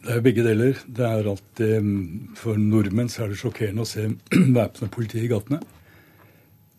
[0.00, 0.78] Det er begge deler.
[0.86, 4.06] Det er alltid, mm, For nordmenn så er det sjokkerende å se
[4.58, 5.60] væpna politi i gatene.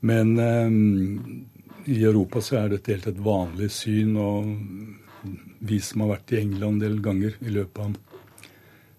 [0.02, 4.16] Men eh, i Europa så er dette helt et vanlig syn.
[4.18, 4.50] Og
[5.62, 8.00] vi som har vært i England en del ganger i løpet av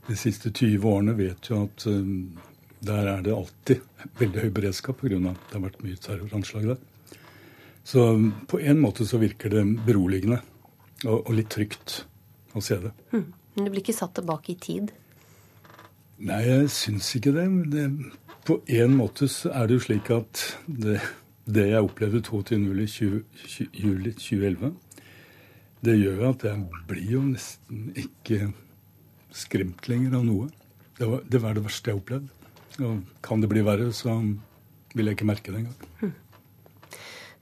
[0.06, 2.14] de siste 20 årene vet jo at eh,
[2.82, 3.82] der er det alltid
[4.18, 5.18] veldig høy beredskap pga.
[5.18, 6.80] at det har vært mye terroranslag der.
[7.85, 8.06] Så
[8.46, 10.38] på en måte så virker det beroligende
[11.04, 12.04] og, og litt trygt
[12.54, 12.92] å se det.
[13.14, 13.30] Mm.
[13.55, 14.87] Men du blir ikke satt tilbake i tid?
[16.23, 17.47] Nei, jeg syns ikke det.
[17.73, 17.87] det.
[18.47, 20.35] På en måte så er det jo slik at
[20.67, 21.01] det,
[21.47, 24.73] det jeg opplevde 22.07.2011,
[25.83, 26.57] det gjør at jeg
[26.88, 28.38] blir jo nesten ikke
[29.35, 30.47] skremt lenger av noe.
[30.99, 32.31] Det var, det var det, verste jeg opplevde.
[32.83, 34.11] Og kan det bli verre, så
[34.95, 35.79] vil jeg ikke merke det engang.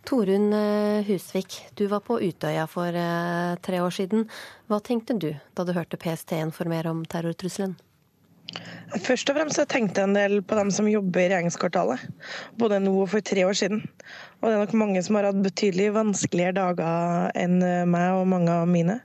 [0.08, 4.26] Torunn eh, Husvik, du var på Utøya for eh, tre år siden.
[4.70, 7.76] Hva tenkte du da du hørte PST informere om terrortrusselen?
[9.04, 12.02] Først og fremst tenkte jeg en del på dem som jobber i regjeringskvartalet.
[12.58, 13.84] Både nå og for tre år siden.
[14.40, 17.60] Og det er nok mange som har hatt betydelig vanskeligere dager enn
[17.92, 18.98] meg og mange av mine.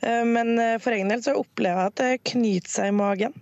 [0.00, 3.34] Eh, men eh, for egen del så opplever jeg at det knyter seg i magen.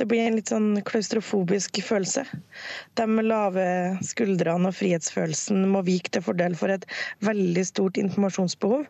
[0.00, 2.24] Det blir en litt sånn klaustrofobisk følelse.
[2.98, 3.64] De lave
[4.06, 6.86] skuldrene og frihetsfølelsen må vike til fordel for et
[7.24, 8.88] veldig stort informasjonsbehov.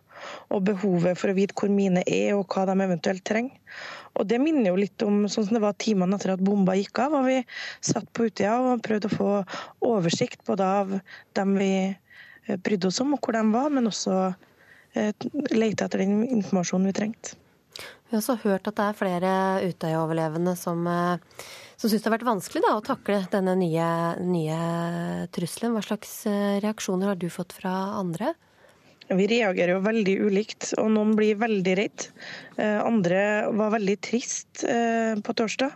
[0.55, 3.59] Og behovet for å vite hvor mine er og hva de eventuelt trenger.
[4.19, 7.01] Og Det minner jo litt om sånn som det var timene etter at bomba gikk
[7.05, 7.17] av.
[7.21, 7.39] og Vi
[7.81, 9.31] satt på Utøya og prøvde å få
[9.89, 10.97] oversikt både av
[11.39, 14.35] dem vi eh, brydde oss om, og hvor de var, men også
[14.95, 17.39] lete etter den informasjonen vi trengte.
[18.13, 19.33] Vi har også hørt at det er flere
[19.65, 21.45] Utøya-overlevende som, eh,
[21.81, 23.89] som syns det har vært vanskelig da, å takle denne nye,
[24.21, 24.59] nye
[25.33, 25.73] trusselen.
[25.73, 28.35] Hva slags eh, reaksjoner har du fått fra andre?
[29.13, 32.05] Vi reagerer jo veldig ulikt, og noen blir veldig redd.
[32.57, 35.75] Eh, andre var veldig trist eh, på torsdag.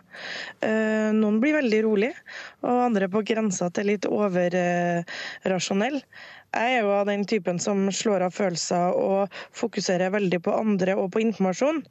[0.65, 2.13] Eh, noen blir veldig rolig,
[2.65, 6.01] og andre på grensa til litt overrasjonell.
[6.57, 10.95] Jeg er jo av den typen som slår av følelser og fokuserer veldig på andre
[10.97, 11.83] og på informasjon.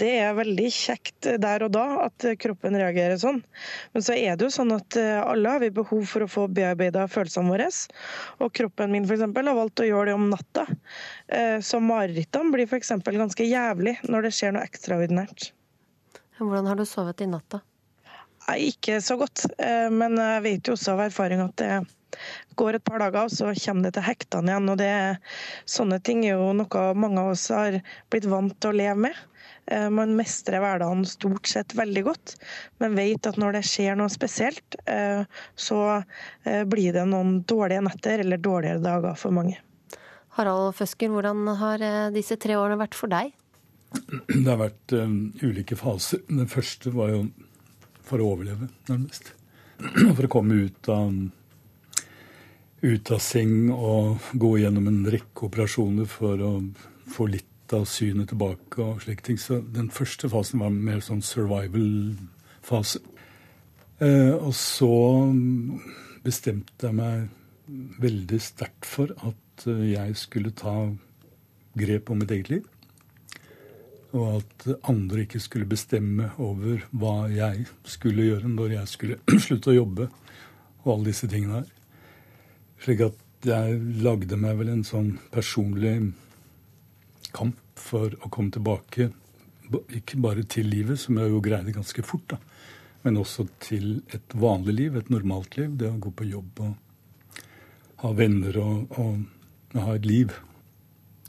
[0.00, 3.42] Det er veldig kjekt der og da at kroppen reagerer sånn.
[3.92, 6.46] Men så er det jo sånn at eh, alle har vi behov for å få
[6.48, 7.68] bearbeida følelsene våre.
[8.40, 9.26] Og kroppen min f.eks.
[9.28, 10.64] har valgt å gjøre det om natta.
[11.28, 12.94] Eh, så marerittene blir f.eks.
[13.04, 15.50] ganske jævlig når det skjer noe ekstraordinært.
[16.38, 17.60] Hvordan har du sovet i natta?
[18.56, 21.72] Ikke så godt, eh, men jeg vet jo også av erfaring at det
[22.58, 24.70] går et par dager, og så kommer det til hektene igjen.
[24.72, 24.92] og det,
[25.68, 29.24] Sånne ting er jo noe mange av oss har blitt vant til å leve med.
[29.70, 32.36] Eh, man mestrer hverdagen stort sett veldig godt,
[32.80, 35.24] men vet at når det skjer noe spesielt, eh,
[35.56, 39.58] så eh, blir det noen dårlige netter eller dårligere dager for mange.
[40.38, 41.82] Harald Føsker, hvordan har
[42.14, 43.34] disse tre årene vært for deg?
[44.28, 46.22] Det har vært um, ulike faser.
[46.28, 47.24] Den første var jo
[48.06, 49.34] for å overleve, nærmest.
[50.16, 51.12] For å komme ut av
[52.80, 56.52] ut av seng og gå gjennom en rekke operasjoner for å
[57.10, 59.38] få litt av synet tilbake og slike ting.
[59.40, 63.02] Så den første fasen var mer sånn survival-fase.
[63.98, 64.94] Eh, og så
[66.22, 67.28] bestemte jeg meg
[68.00, 70.74] veldig sterkt for at eh, jeg skulle ta
[71.78, 72.68] grep om mitt eget liv.
[74.16, 79.74] Og at andre ikke skulle bestemme over hva jeg skulle gjøre når jeg skulle slutte
[79.74, 80.08] å jobbe
[80.84, 81.74] og alle disse tingene her.
[82.82, 85.94] Slik at jeg lagde meg vel en sånn personlig
[87.36, 89.10] kamp for å komme tilbake.
[89.94, 92.38] Ikke bare til livet, som jeg jo greide ganske fort, da,
[93.04, 95.74] men også til et vanlig liv, et normalt liv.
[95.78, 97.50] Det å gå på jobb og
[98.02, 100.34] ha venner og, og ha et liv.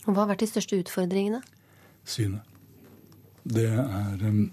[0.05, 1.41] Og Hva har vært de største utfordringene?
[2.07, 2.45] Synet.
[3.49, 4.49] Det er um,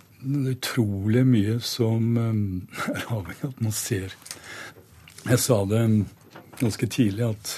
[0.48, 2.44] utrolig mye som um,
[2.94, 4.14] er avhengig av at man ser.
[5.26, 5.98] Jeg sa det um,
[6.60, 7.52] ganske tidlig at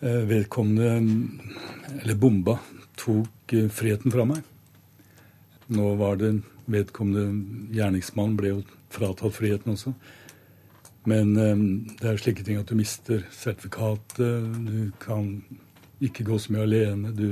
[0.00, 1.20] eh, vedkommende,
[2.02, 2.58] eller bomba,
[2.98, 4.42] tok eh, friheten fra meg.
[5.74, 6.36] Nå var det
[6.70, 8.60] vedkommende gjerningsmann ble jo
[8.92, 9.94] fratatt friheten også.
[11.10, 11.64] Men eh,
[12.00, 15.36] det er slike ting at du mister sertifikatet, du kan
[16.04, 17.12] ikke gå så mye alene.
[17.14, 17.28] du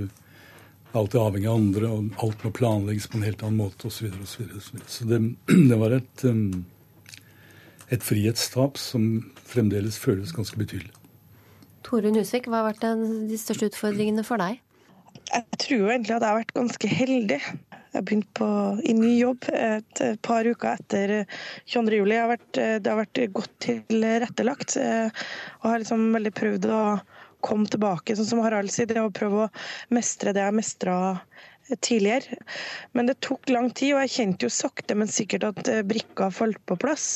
[0.92, 3.96] er alltid avhengig av andre, og alt må planlegges på en helt annen måte osv.
[3.96, 4.88] Så, videre, og så, videre.
[4.88, 5.20] så det,
[5.70, 6.64] det var et um,
[7.92, 10.92] et frihetstap som fremdeles føles ganske betydelig.
[11.86, 12.84] Torunn Husvik, hva har vært
[13.28, 14.60] de største utfordringene for deg?
[15.32, 17.38] Jeg tror jo egentlig at jeg har vært ganske heldig.
[17.92, 18.48] Jeg begynte på,
[18.88, 21.12] i ny jobb et par uker etter
[21.68, 21.98] 22.
[21.98, 22.20] juli.
[22.56, 24.78] det har vært godt tilrettelagt.
[24.80, 26.82] Og har liksom veldig prøvd å
[27.44, 28.88] komme tilbake, sånn som Harald sier.
[28.88, 29.52] Det å prøve å
[29.92, 30.96] mestre det jeg mestra
[31.80, 32.38] tidligere.
[32.96, 36.30] Men det tok lang tid, og jeg kjente jo sakte, men sikkert at eh, brikka
[36.34, 37.06] falt på plass.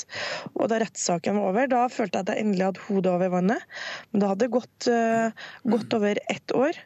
[0.55, 3.79] Og da rettssaken var over, da følte jeg at jeg endelig hadde hodet over vannet.
[4.11, 6.81] Men det hadde gått uh, godt over ett år.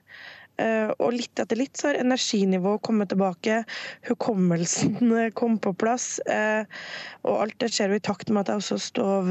[0.60, 3.62] Uh, og litt etter litt så har energinivået kommet tilbake,
[4.08, 4.98] hukommelsen
[5.38, 6.18] kom på plass.
[6.28, 9.30] Og alt det skjer jo i takt med at jeg også står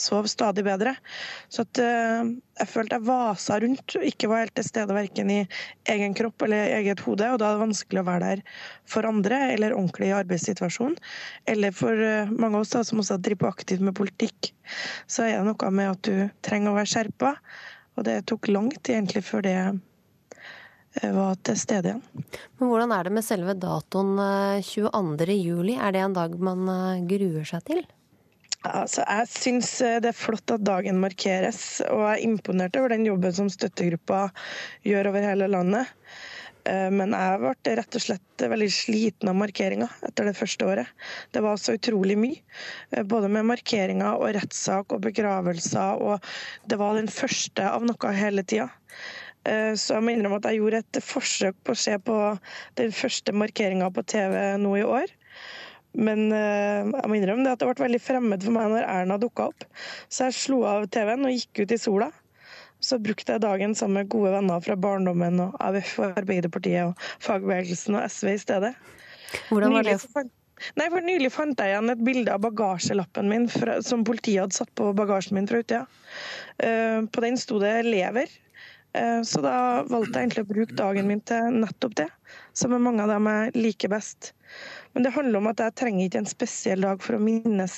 [0.00, 0.94] sov stadig bedre.
[1.52, 5.40] Så at, uh, jeg følte jeg vasa rundt ikke var helt til stede verken i
[5.92, 7.26] egen kropp eller eget hode.
[7.32, 8.44] Og da er det vanskelig å være der
[8.88, 10.98] for andre eller ordentlig i arbeidssituasjonen.
[11.50, 14.52] Eller for uh, mange av oss da, som også driver aktivt med politikk,
[15.10, 17.34] så er det noe med at du trenger å være skjerpa.
[17.98, 22.26] Og det tok lang tid egentlig før det eh, var til stede igjen.
[22.60, 24.12] Men Hvordan er det med selve datoen
[24.62, 25.72] 22.07?
[25.74, 26.68] Er det en dag man
[27.10, 27.82] gruer seg til?
[28.68, 32.92] Altså, jeg syns eh, det er flott at dagen markeres, og jeg er imponert over
[32.92, 34.26] den jobben som støttegruppa
[34.86, 35.92] gjør over hele landet.
[36.68, 40.90] Eh, men jeg ble rett og slett veldig sliten av markeringa etter det første året.
[41.32, 42.42] Det var så utrolig mye.
[42.92, 46.02] Eh, både med markeringer og rettssak og begravelser.
[46.04, 46.28] Og
[46.68, 48.68] det var den første av noe hele tida.
[49.48, 52.16] Så jeg må innrømme at jeg gjorde et forsøk på å se på
[52.76, 55.14] den første markeringa på TV nå i år.
[55.98, 59.18] Men uh, jeg må innrømme det at det ble veldig fremmed for meg når Erna
[59.20, 59.66] dukka opp.
[60.06, 62.10] Så jeg slo av TV-en og gikk ut i sola.
[62.78, 67.08] Så brukte jeg dagen sammen med gode venner fra barndommen og AUF og Arbeiderpartiet og
[67.24, 68.74] fagbevegelsen og SV i stedet.
[69.50, 69.98] Hvordan var det?
[70.78, 74.56] Nei, for Nylig fant jeg igjen et bilde av bagasjelappen min fra, som politiet hadde
[74.56, 75.84] satt på bagasjen min fra utsida.
[76.58, 78.30] Uh, på den sto det 'lever'.
[78.98, 79.54] Uh, så da
[79.86, 82.08] valgte jeg egentlig å bruke dagen min til nettopp det,
[82.56, 84.32] som er mange av dem jeg liker best.
[84.92, 87.76] Men det handler om at jeg trenger ikke en spesiell dag for å minnes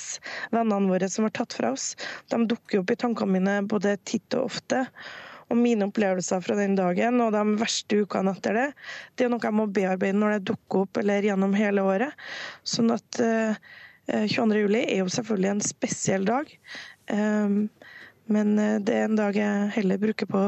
[0.53, 1.91] vennene våre som var tatt fra oss.
[2.31, 4.87] De dukker opp i tankene mine både titt og ofte.
[5.51, 8.67] og mine opplevelser fra den dagen og de verste ukene etter det,
[9.19, 12.13] det er noe jeg må bearbeide når det dukker opp eller gjennom hele året.
[12.63, 13.19] Sånn at
[14.07, 14.61] 22.
[14.61, 16.53] juli er jo selvfølgelig en spesiell dag.
[18.31, 20.45] Men det er en dag jeg heller bruker på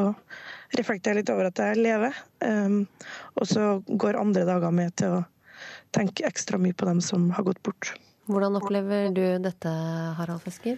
[0.79, 2.15] jeg litt over at jeg lever.
[3.37, 5.21] Og så går andre dager med til å
[5.93, 7.93] tenke ekstra mye på dem som har gått bort.
[8.25, 9.69] Hvordan opplever du dette,
[10.17, 10.77] Harald Fesker?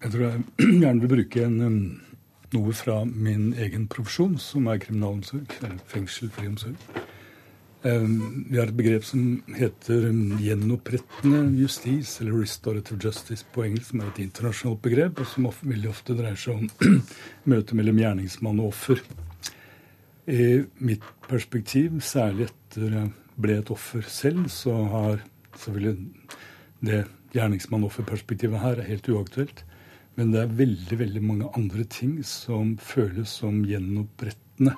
[0.00, 0.42] Jeg tror jeg
[0.82, 1.78] gjerne vil bruke en, um,
[2.56, 6.78] noe fra min egen profesjon, som er kriminalomsorg, eller fengsel, friomsorg.
[7.82, 10.10] Vi har et begrep som heter
[10.42, 15.88] gjenopprettende justis, eller restorative justice på engelsk, som er et internasjonalt begrep, og som veldig
[15.88, 16.98] ofte dreier seg om
[17.50, 19.00] møtet mellom gjerningsmann og offer.
[20.28, 25.22] I mitt perspektiv, særlig etter jeg ble et offer selv, så har
[25.56, 25.94] selvfølgelig
[26.84, 26.98] det
[27.32, 29.64] gjerningsmann-offer-perspektivet her er helt uaktuelt.
[30.18, 34.76] Men det er veldig veldig mange andre ting som føles som gjenopprettende.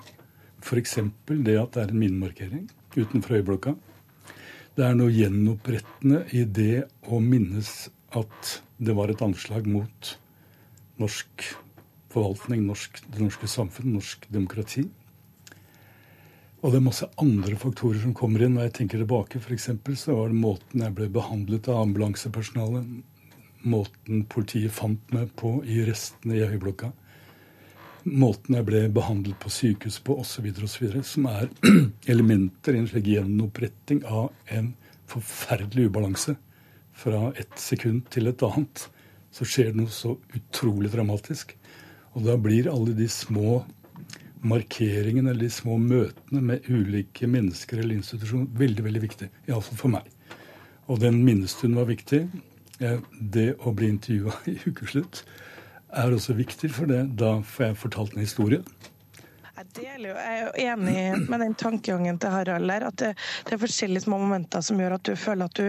[0.63, 1.01] F.eks.
[1.27, 3.75] det at det er en minnemarkering utenfor Høyblokka.
[4.77, 10.15] Det er noe gjenopprettende i det å minnes at det var et anslag mot
[11.01, 11.45] norsk
[12.13, 14.87] forvaltning, norsk, det norske samfunn, norsk demokrati.
[16.63, 18.55] Og det er masse andre faktorer som kommer inn.
[18.55, 22.91] Når jeg tenker tilbake, f.eks., så var det måten jeg ble behandlet av ambulansepersonalet,
[23.67, 26.93] måten politiet fant meg på i restene i høyblokka,
[28.05, 30.49] måten jeg ble behandlet på sykehus på, osv.,
[31.07, 31.51] som er
[32.13, 34.73] elementer i en slik gjenoppretting av en
[35.11, 36.37] forferdelig ubalanse.
[36.93, 38.87] Fra et sekund til et annet
[39.33, 41.55] så skjer det noe så utrolig dramatisk.
[42.13, 43.63] Og da blir alle de små
[44.43, 49.31] markeringene eller de små møtene med ulike mennesker eller institusjoner veldig veldig viktig.
[49.49, 50.11] Iallfall for meg.
[50.91, 52.27] Og den minnestunden var viktig.
[52.79, 55.23] Det å bli intervjua i Ukeslutt
[55.93, 57.05] er også viktig, for det.
[57.21, 58.63] da får jeg fortalt en historie
[59.63, 63.11] jeg deler jo, jeg er jo enig med den tankegangen til Harald der, at det,
[63.47, 65.69] det, er forskjellige små momenter som gjør at du føler at du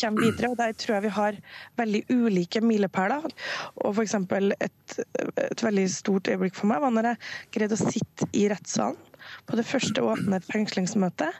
[0.00, 0.50] kommer videre.
[0.50, 1.38] og Der tror jeg vi har
[1.80, 3.28] veldig ulike milepæler.
[3.76, 4.16] Og f.eks.
[4.18, 4.98] Et,
[5.46, 7.22] et veldig stort øyeblikk for meg var når jeg
[7.56, 8.98] greide å sitte i rettssalen
[9.46, 11.30] på det første åpne fengslingsmøtet,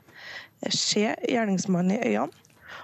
[0.71, 2.31] se gjerningsmannen i øynene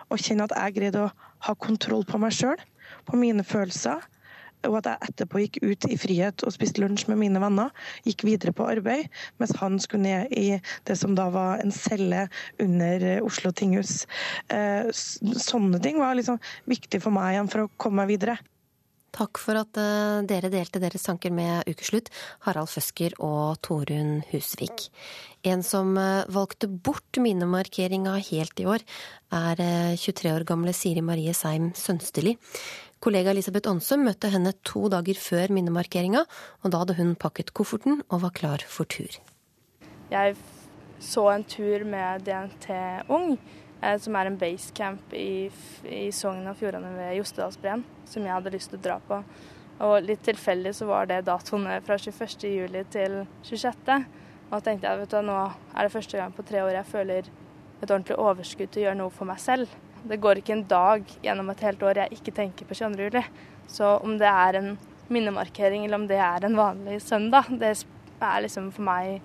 [0.08, 1.12] og kjenne at jeg greide å
[1.46, 2.58] ha kontroll på meg sjøl,
[3.06, 4.02] på mine følelser
[4.66, 7.72] og at jeg etterpå gikk ut i frihet og spiste lunsj med mine venner.
[8.06, 12.26] Gikk videre på arbeid, mens han skulle ned i det som da var en celle
[12.62, 14.04] under eh, Oslo tinghus.
[14.52, 16.40] Eh, sånne ting var liksom
[16.70, 18.38] viktig for meg igjen for å komme meg videre.
[19.18, 22.10] Takk for at eh, dere delte deres tanker med Ukeslutt,
[22.44, 24.90] Harald Føsker og Torunn Husvik.
[25.48, 25.94] En som
[26.34, 28.82] valgte bort minnemarkeringa helt i år,
[29.34, 29.60] er
[30.00, 32.34] 23 år gamle Siri Marie Seim Sønsteli.
[32.98, 36.24] Kollega Elisabeth Aansum møtte henne to dager før minnemarkeringa,
[36.64, 39.20] og da hadde hun pakket kofferten og var klar for tur.
[40.10, 40.34] Jeg
[40.98, 42.66] så en tur med DNT
[43.14, 43.36] Ung,
[43.82, 45.46] eh, som er en basecamp i,
[45.86, 49.22] i Sogn og Fjordane ved Jostedalsbreen, som jeg hadde lyst til å dra på.
[49.86, 54.08] Og litt tilfeldig så var det datoene fra 21.07 til 26.
[54.48, 56.90] Og da tenkte jeg vet du, nå er det første gang på tre år jeg
[56.90, 57.28] føler
[57.78, 59.70] et ordentlig overskudd til å gjøre noe for meg selv.
[60.06, 63.08] Det går ikke en dag gjennom et helt år jeg ikke tenker på 22.
[63.08, 63.22] juli.
[63.68, 64.70] Så om det er en
[65.08, 67.74] minnemarkering eller om det er en vanlig søndag, det
[68.20, 69.18] er liksom for meg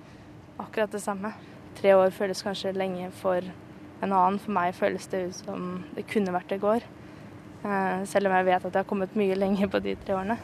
[0.61, 1.33] akkurat det samme.
[1.77, 4.39] Tre år føles kanskje lenge for en annen.
[4.41, 6.85] For meg føles det ut som det kunne vært i går.
[7.63, 10.37] Eh, selv om jeg vet at jeg har kommet mye lenger på de tre årene.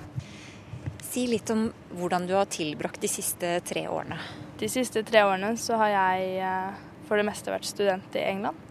[1.10, 4.20] Si litt om hvordan du har tilbrakt de siste tre årene.
[4.60, 8.69] De siste tre årene så har jeg eh, for det meste vært student i England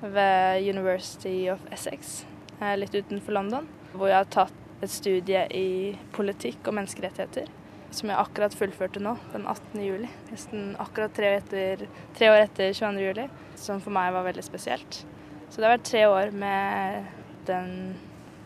[0.00, 2.22] ved University of Essex,
[2.78, 3.68] litt utenfor London.
[3.94, 5.68] Hvor jeg har tatt et studie i
[6.14, 7.48] politikk og menneskerettigheter,
[7.90, 9.80] som jeg akkurat fullførte nå, den 18.
[9.82, 10.10] juli.
[10.30, 11.86] Nesten akkurat tre, etter,
[12.18, 13.06] tre år etter 22.
[13.08, 13.28] juli,
[13.58, 15.00] som for meg var veldig spesielt.
[15.48, 17.08] Så det har vært tre år med
[17.48, 17.72] den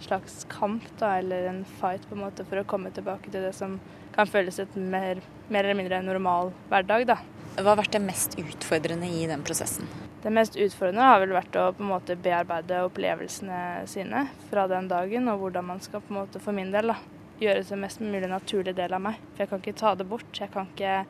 [0.03, 3.53] slags kamp, da, eller en fight på en måte, for å komme tilbake til det
[3.59, 3.76] som
[4.14, 7.07] kan føles et mer, mer eller mindre normal hverdag.
[7.12, 7.18] da.
[7.59, 9.90] Hva har vært det mest utfordrende i den prosessen?
[10.22, 14.86] Det mest utfordrende har vel vært å på en måte bearbeide opplevelsene sine fra den
[14.86, 16.96] dagen, og hvordan man skal på en måte for min del da,
[17.42, 19.16] gjøre det mest mulig naturlig del av meg.
[19.32, 21.00] For jeg kan ikke ta det bort, jeg kan ikke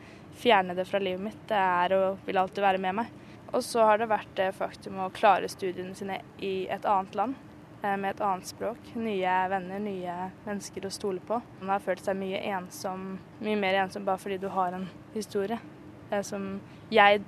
[0.41, 1.43] fjerne det fra livet mitt.
[1.51, 3.11] Det er og vil alltid være med meg.
[3.53, 7.37] Og så har det vært det faktum å klare studiene sine i et annet land,
[7.83, 8.81] eh, med et annet språk.
[8.97, 11.43] Nye venner, nye mennesker å stole på.
[11.61, 15.61] Man har følt seg mye ensom, mye mer ensom bare fordi du har en historie
[16.09, 16.61] Det som
[16.93, 17.23] jeg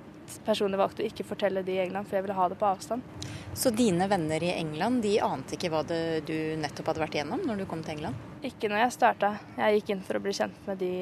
[0.45, 3.25] personlig valgte å ikke fortelle de i England, for jeg ville ha det på avstand.
[3.55, 7.43] Så dine venner i England de ante ikke hva det du nettopp hadde vært igjennom
[7.47, 8.21] når du kom til England?
[8.45, 9.35] Ikke når jeg starta.
[9.57, 10.93] Jeg gikk inn for å bli kjent med de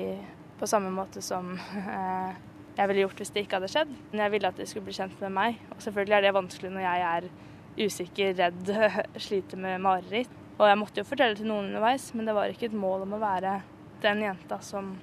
[0.59, 2.35] på samme måte som eh,
[2.77, 3.95] jeg ville gjort hvis det ikke hadde skjedd.
[4.11, 5.59] Men jeg ville at de skulle bli kjent med meg.
[5.73, 7.29] Og selvfølgelig er det vanskelig når jeg er
[7.73, 8.73] usikker, redd,
[9.25, 10.41] sliter med mareritt.
[10.59, 13.15] Og jeg måtte jo fortelle til noen underveis, men det var ikke et mål om
[13.17, 13.57] å være
[14.03, 14.93] den jenta som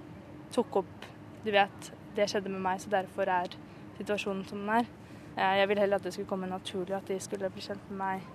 [0.54, 1.08] tok opp
[1.40, 3.54] Du vet, det skjedde med meg, så derfor er
[4.01, 4.90] situasjonen som den er.
[5.36, 8.01] Eh, jeg ville heller at det skulle komme naturlig, at de skulle bli kjent med
[8.01, 8.28] meg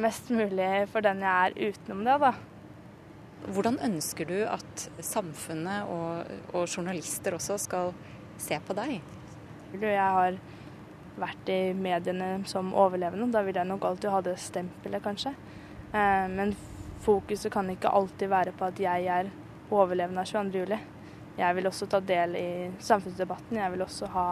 [0.00, 2.32] mest mulig for den jeg er utenom det, da.
[3.50, 7.94] Hvordan ønsker du at samfunnet og, og journalister også skal
[8.38, 8.98] se på deg?
[9.80, 10.36] Jeg har
[11.20, 13.30] vært i mediene som overlevende.
[13.32, 15.32] Da vil jeg nok alltid ha det stempelet, kanskje.
[15.90, 16.54] Eh, men
[17.04, 19.30] fokuset kan ikke alltid være på at jeg er
[19.70, 20.78] overlevende av 22.07.
[21.40, 22.50] Jeg vil også ta del i
[22.82, 23.56] samfunnsdebatten.
[23.56, 24.26] Jeg vil også ha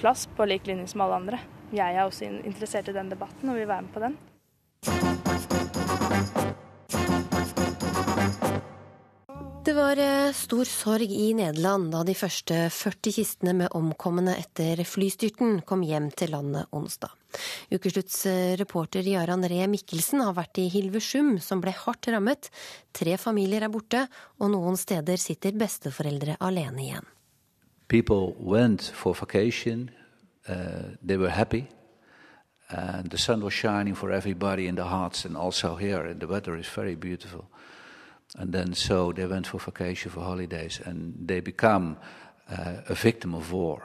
[0.00, 1.42] plass på lik linje som alle andre.
[1.74, 4.16] Jeg er også interessert i den debatten og vil være med på den.
[9.66, 14.78] Det var eh, stor sorg i Nederland da de første 40 kistene med omkomne etter
[14.86, 17.10] flystyrten kom hjem til landet onsdag.
[17.74, 22.52] Ukeslutts eh, reporter Jaran Ree Mikkelsen har vært i Hilversum, som ble hardt rammet.
[22.94, 24.06] Tre familier er borte,
[24.38, 27.15] og noen steder sitter besteforeldre alene igjen.
[27.88, 29.90] People went for vacation.
[30.48, 31.68] Uh, they were happy.
[32.68, 36.04] And the sun was shining for everybody in the hearts and also here.
[36.04, 37.44] And the weather is very beautiful.
[38.38, 41.96] And then so they went for vacation, for holidays, and they become
[42.50, 43.82] uh, a victim of war.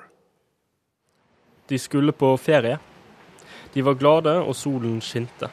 [1.67, 2.79] De skulle på ferie.
[3.73, 5.47] De var glade, og solen skinte.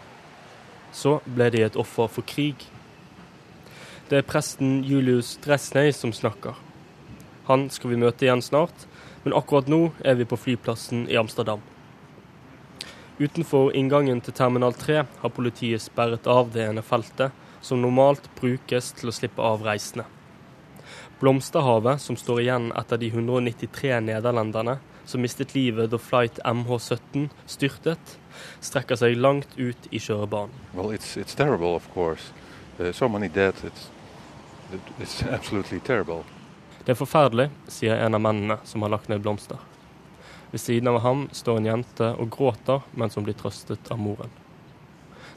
[0.92, 2.64] Så ble de et offer for krig.
[4.11, 6.68] Det er presten Julius Dresney som snakker.
[7.49, 8.86] Han skal vi møte igjen snart,
[9.24, 11.62] men akkurat nå er vi på flyplassen i Amsterdam.
[13.18, 17.34] Utenfor inngangen til Terminal 3 har politiet sperret av det ene feltet
[17.64, 20.05] som normalt brukes til å slippe av reisende.
[21.18, 24.78] Blomsterhavet, som står igjen etter de 193 nederlenderne
[25.09, 28.18] som mistet livet da flight MH17 styrtet,
[28.61, 30.53] strekker seg langt ut i kjørebanen.
[30.74, 32.30] Well, it's, it's terrible, of course.
[32.78, 33.55] Uh, so many dead.
[33.64, 33.88] It's.
[36.89, 39.59] Det er forferdelig, sier en av mennene som har lagt ned blomster.
[40.49, 44.32] Ved siden av ham står en jente og gråter mens hun blir trøstet av moren.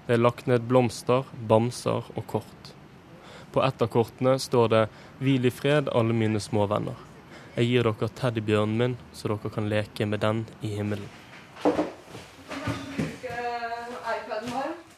[0.06, 2.72] Det er lagt ned blomster, bamser og kort.
[3.52, 4.88] På ett av kortene står det
[5.20, 7.04] 'Hvil i fred, alle mine små venner'.
[7.58, 11.10] Jeg gir dere teddybjørnen min, så dere kan leke med den i himmelen.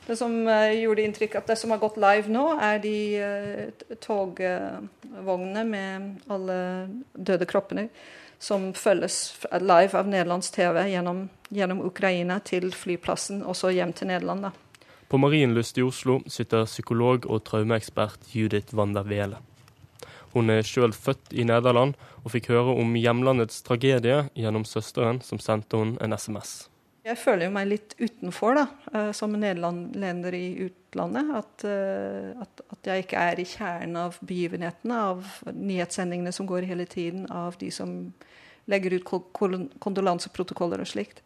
[0.07, 3.85] Det som eh, gjorde inntrykk at det som har gått live nå, er de uh,
[4.03, 6.57] togvognene med alle
[7.13, 7.87] døde kroppene
[8.43, 14.11] som følges live av nederlandsk TV gjennom, gjennom Ukraina til flyplassen og så hjem til
[14.11, 14.49] Nederland.
[14.49, 14.51] da.
[15.07, 19.39] På Marienlyst i Oslo sitter psykolog og traumeekspert Judith van der Wele.
[20.33, 21.93] Hun er sjøl født i Nederland
[22.23, 26.72] og fikk høre om hjemlandets tragedie gjennom søsteren, som sendte hun en SMS.
[27.03, 31.33] Jeg føler meg litt utenfor da, eh, som nederlender i utlandet.
[31.35, 36.69] At, eh, at, at, jeg ikke er i kjernen av begivenhetene, av nyhetssendingene som går
[36.69, 38.13] hele tiden, av de som
[38.71, 39.11] legger ut
[39.83, 41.19] kondolanseprotokoller og slikt.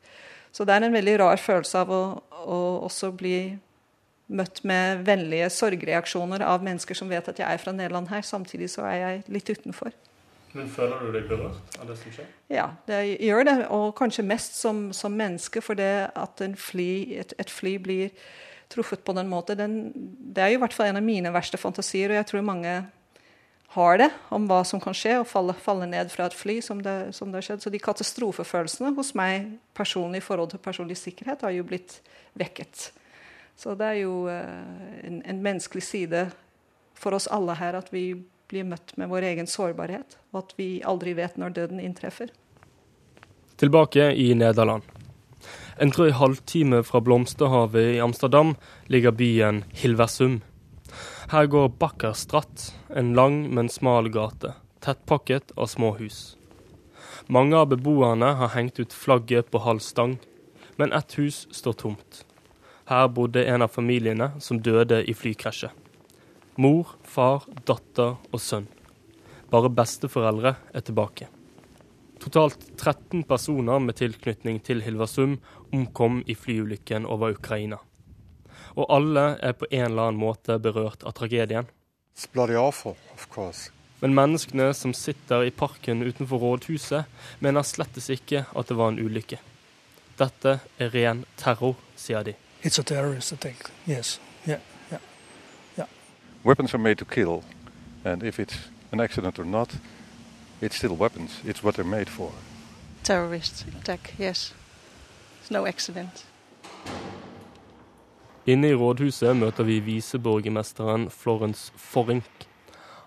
[0.52, 2.02] Så det er en veldig rar følelse av å,
[2.34, 3.38] å også bli
[4.34, 8.26] møtt med vennlige sorgreaksjoner av mennesker som vet at jeg er fra Nederland her.
[8.26, 9.94] Samtidig så er jeg litt utenfor.
[10.56, 12.28] Men føler du deg berørt av det som skjer?
[12.52, 13.56] Ja, det gjør det.
[13.76, 15.62] Og kanskje mest som, som menneske.
[15.64, 16.90] For det at fly,
[17.20, 18.14] et, et, fly blir
[18.72, 19.76] truffet på den måten, den,
[20.36, 22.14] det er jo i hvert fall en av mine verste fantasier.
[22.14, 22.78] Og jeg tror mange
[23.76, 26.80] har det, om hva som kan skje, å falle, falle ned fra et fly, som
[26.84, 27.66] det, som det har skjedd.
[27.66, 32.00] Så de katastrofefølelsene hos meg personlig i forhold til personlig sikkerhet har jo blitt
[32.40, 32.88] vekket.
[33.58, 36.28] Så det er jo eh, en, en, menneskelig side
[36.98, 38.12] for oss alle her at vi
[38.48, 42.32] blir møtt med vår egen sårbarhet, og at vi aldri vet når døden inntreffer.
[43.58, 44.84] Tilbake i Nederland.
[45.78, 48.56] En drøy halvtime fra Blomsterhavet i Amsterdam
[48.90, 50.42] ligger byen Hilversum.
[51.30, 56.38] Her går Bakkerstratt, en lang, men smal gate, tettpakket av små hus.
[57.28, 60.18] Mange av beboerne har hengt ut flagget på halv stang,
[60.78, 62.24] men ett hus står tomt.
[62.88, 65.74] Her bodde en av familiene som døde i flykrasjet.
[66.58, 68.66] Mor, far, datter og sønn.
[69.52, 71.28] Bare besteforeldre er tilbake.
[72.18, 75.38] Totalt 13 personer med tilknytning til Hilversum
[75.74, 77.78] omkom i flyulykken over Ukraina.
[78.74, 81.70] Og alle er på en eller annen måte berørt av tragedien.
[82.36, 82.96] Awful,
[84.02, 87.06] Men menneskene som sitter i parken utenfor rådhuset,
[87.40, 89.38] mener slettes ikke at det var en ulykke.
[90.18, 92.34] Dette er ren terror, sier de.
[92.64, 93.70] it's a terrorist attack.
[93.88, 94.20] Yes.
[96.48, 97.44] Weapons are made to kill,
[98.06, 98.56] and if it's
[98.94, 99.70] an accident or not,
[100.62, 101.42] it's still weapons.
[101.44, 102.32] It's what they're made for.
[103.04, 104.54] Terrorist attack, yes.
[105.42, 106.26] It's no accident.
[108.46, 112.48] Inne i rådhuset møter vi viseborgermesteren Florence Forrink.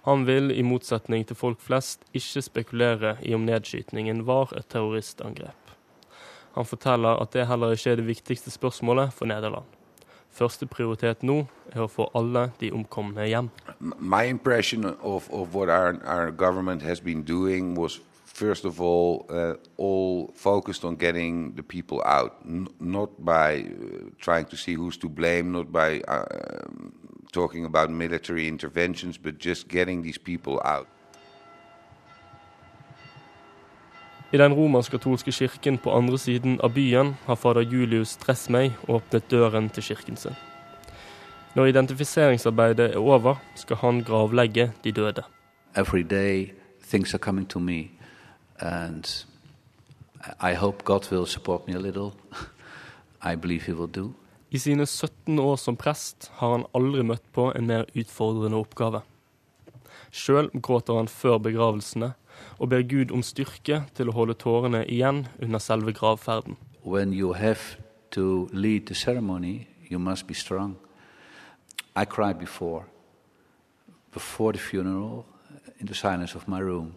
[0.05, 5.77] Han vil, i motsetning til folk flest, ikke spekulere i om nedskytningen var et terroristangrep.
[6.61, 9.80] Han forteller at det heller ikke er det viktigste spørsmålet for Nederland.
[10.31, 11.43] Første prioritet nå
[11.75, 13.51] er å få alle de omkomne hjem.
[13.99, 18.01] My impression of, of what our, our government has been doing was
[18.41, 24.09] first of all, uh, all focused on getting the people out, N not by uh,
[24.19, 26.25] trying to see who's to blame, not by uh,
[27.33, 30.87] talking about military interventions, but just getting these people out.
[34.33, 39.67] I den romersk-katolske kirken på andre siden av byen har fader Julius Dressmey åpnet døren
[39.75, 40.37] til kirken sin.
[41.55, 45.23] Når identifiseringsarbeidet er over, skal han gravlegge de døde.
[45.75, 46.53] Every day
[46.89, 47.91] things are coming to me,
[48.61, 49.27] and
[50.41, 52.13] I hope God will support me a little.
[53.33, 54.13] I believe He will do.
[54.51, 59.03] I sine 17 år som prest har han aldri møtt på en mer utfordrende oppgave.
[60.11, 62.13] Sjøl gråter han før begravelsene,
[62.59, 66.57] og ber Gud om styrke til å holde tårene igjen under selve gravferden.
[66.85, 67.77] When you have
[68.11, 70.77] to lead the ceremony, you must be strong.
[71.97, 72.85] I cried before,
[74.13, 75.27] before the funeral,
[75.79, 76.95] in the silence of my room.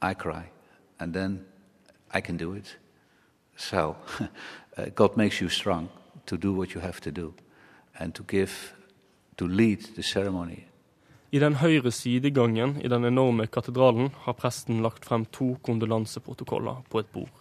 [0.00, 0.50] I cry,
[0.98, 1.44] and then
[2.14, 2.76] I can do it.
[3.56, 3.96] So,
[4.76, 5.88] uh, God makes you strong
[6.26, 6.80] to do to
[8.14, 8.74] to give,
[9.36, 10.66] to lead the ceremony.
[11.32, 17.00] I den høyre sidegangen i den enorme katedralen har presten lagt frem to kondolanseprotokoller på
[17.00, 17.32] et bord.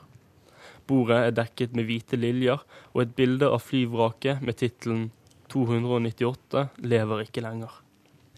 [0.87, 2.61] Bordet er dekket med hvite liljer
[2.93, 5.09] og et bilde av flyvraket med tittelen
[5.51, 7.73] 298 lever ikke lenger.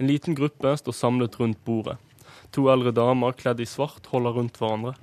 [0.01, 1.99] En liten gruppe står samlet rundt bordet.
[2.57, 4.95] To eldre damer kledd i svart holder rundt hverandre.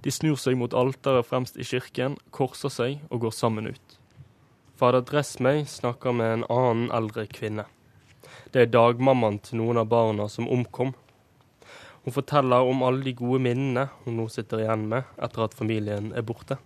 [0.00, 3.98] De snur seg mot alteret fremst i kirken, korser seg og går sammen ut.
[4.80, 7.66] Fader Dressmey snakker med en annen eldre kvinne.
[8.50, 10.90] Det er dagmammaen til noen av barna som omkom.
[12.04, 16.10] Hun forteller om alle de gode minnene hun nå sitter igjen med etter at familien
[16.16, 16.56] er borte.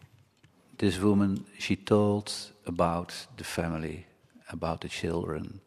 [0.78, 2.32] This woman, she told
[2.66, 4.06] about the family,
[4.48, 5.60] about the children,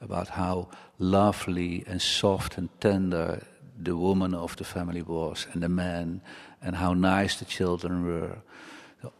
[0.00, 0.68] about how
[0.98, 3.40] lovely and soft and tender
[3.84, 6.20] the woman of the family was, and the man,
[6.62, 8.36] and how nice the children were.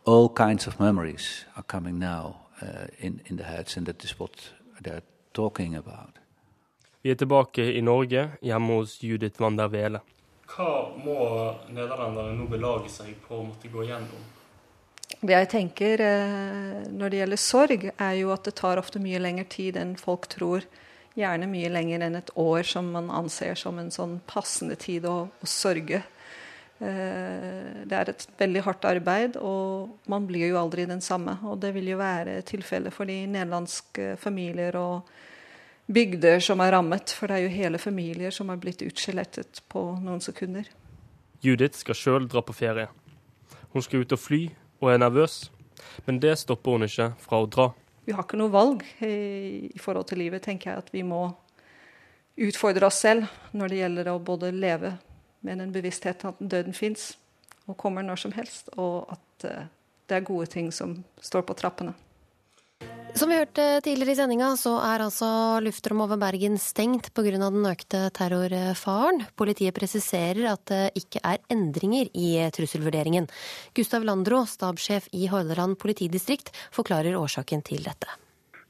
[0.07, 4.19] All kinds of memories are coming now uh, in, in the heads, and that is
[4.19, 5.03] what they're
[5.33, 6.19] talking about.
[7.05, 9.99] Vi er tilbake i Norge, hjemme hos Judith van der Vele.
[10.49, 11.17] Hva må
[11.69, 14.23] nederlenderne nå belage seg på å måtte gå gjennom?
[15.21, 19.21] Det jeg tenker eh, når det gjelder sorg, er jo at det tar ofte mye
[19.21, 20.65] lengre tid enn folk tror.
[21.13, 25.19] Gjerne mye lenger enn et år, som man anser som en sånn passende tid å,
[25.29, 26.01] å sorge.
[26.81, 31.37] Eh, det er et veldig hardt arbeid, og man blir jo aldri den samme.
[31.53, 35.13] Og det vil jo være tilfellet for de nederlandske familier og
[35.87, 37.13] bygder som er rammet.
[37.13, 40.69] For det er jo hele familier som er blitt utskjelettet på noen sekunder.
[41.45, 42.89] Judith skal sjøl dra på ferie.
[43.75, 44.43] Hun skal ut og fly
[44.81, 45.49] og er nervøs,
[46.07, 47.71] men det stopper hun ikke fra å dra.
[48.05, 51.27] Vi har ikke noe valg i, forhold til livet, tenker jeg at vi må
[52.35, 54.97] utfordre oss selv når det gjelder å både leve
[55.45, 57.15] med den bevisstheten at døden fins
[57.65, 59.67] og kommer når som helst, og at uh,
[60.09, 61.95] det er gode ting som står på trappene.
[63.15, 65.27] Som vi hørte tidligere i sendinga, så er altså
[65.63, 67.37] luftrommet over Bergen stengt pga.
[67.39, 69.21] den økte terrorfaren.
[69.39, 73.29] Politiet presiserer at det ikke er endringer i trusselvurderingen.
[73.73, 78.11] Gustav Landro, stabssjef i Hordaland politidistrikt, forklarer årsaken til dette.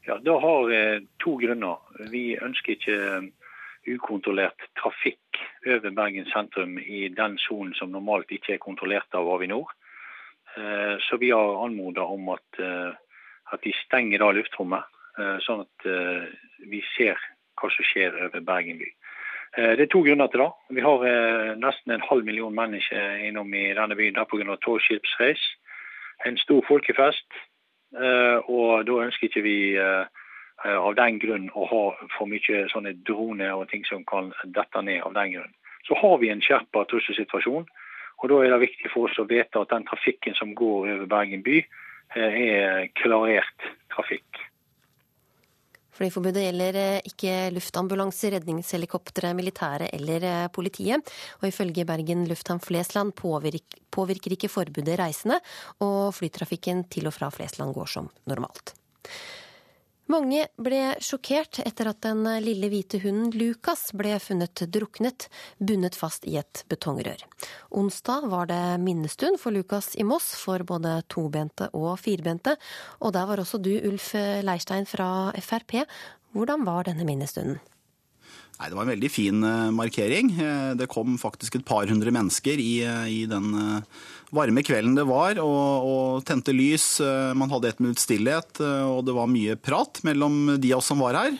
[0.05, 1.81] Ja, Det har eh, to grunner.
[2.13, 8.53] Vi ønsker ikke eh, ukontrollert trafikk over Bergen sentrum i den sonen som normalt ikke
[8.53, 9.73] er kontrollert av Avinor.
[10.53, 12.61] Eh, så vi har anmoda om at
[13.53, 14.85] at de stenger da luftrommet,
[15.19, 16.27] eh, sånn at eh,
[16.69, 17.19] vi ser
[17.59, 18.89] hva som skjer over Bergen by.
[19.57, 20.51] Eh, det er to grunner til det.
[20.77, 21.05] Vi har
[21.61, 24.57] nesten en halv million mennesker innom i denne byen pga.
[24.65, 25.41] togskipsreis.
[26.25, 27.27] En stor folkefest.
[27.95, 31.83] Og da ønsker ikke vi av den grunn å ha
[32.17, 35.53] for mye sånne droner og ting som kan dette ned av den grunn.
[35.87, 37.67] Så har vi en skjerpa trusselsituasjon.
[38.19, 41.05] Og da er det viktig for oss å vite at den trafikken som går over
[41.05, 41.61] Bergen by,
[42.15, 44.25] er klarert trafikk.
[45.95, 51.13] Flyforbudet gjelder eh, ikke luftambulanser, redningshelikoptre, militære eller eh, politiet.
[51.39, 55.39] Og ifølge Bergen lufthavn Flesland påvirker ikke forbudet reisende,
[55.79, 58.75] og flytrafikken til og fra Flesland går som normalt.
[60.05, 65.25] Mange ble sjokkert etter at den lille hvite hunden Lukas ble funnet druknet,
[65.57, 67.23] bundet fast i et betongrør.
[67.73, 72.53] Onsdag var det minnestund for Lukas i Moss for både tobente og firbente,
[73.01, 74.13] og der var også du, Ulf
[74.45, 75.81] Leirstein fra Frp.
[76.37, 77.57] Hvordan var denne minnestunden?
[78.55, 80.31] Nei, Det var en veldig fin eh, markering.
[80.39, 83.51] Eh, det kom faktisk et par hundre mennesker i, eh, i den
[84.35, 86.99] varme kvelden det var, og, og, tente lys.
[87.37, 90.99] Man hadde et minutts stillhet, og det var mye prat mellom de av oss som
[91.03, 91.37] var her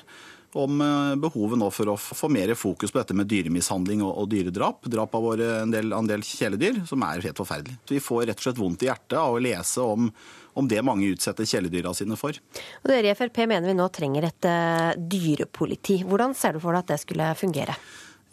[0.55, 0.79] om
[1.19, 4.87] behovet nå for å få mer fokus på dette med dyremishandling og dyredrap.
[4.87, 7.75] Drap av våre, en, del, en del kjæledyr, som er helt forferdelig.
[7.91, 10.07] Vi får rett og slett vondt i hjertet av å lese om
[10.55, 12.37] om det mange utsetter kjæledyra sine for.
[12.83, 16.01] Og dere i Frp mener vi nå trenger et uh, dyrepoliti.
[16.07, 17.75] Hvordan ser du for deg at det skulle fungere?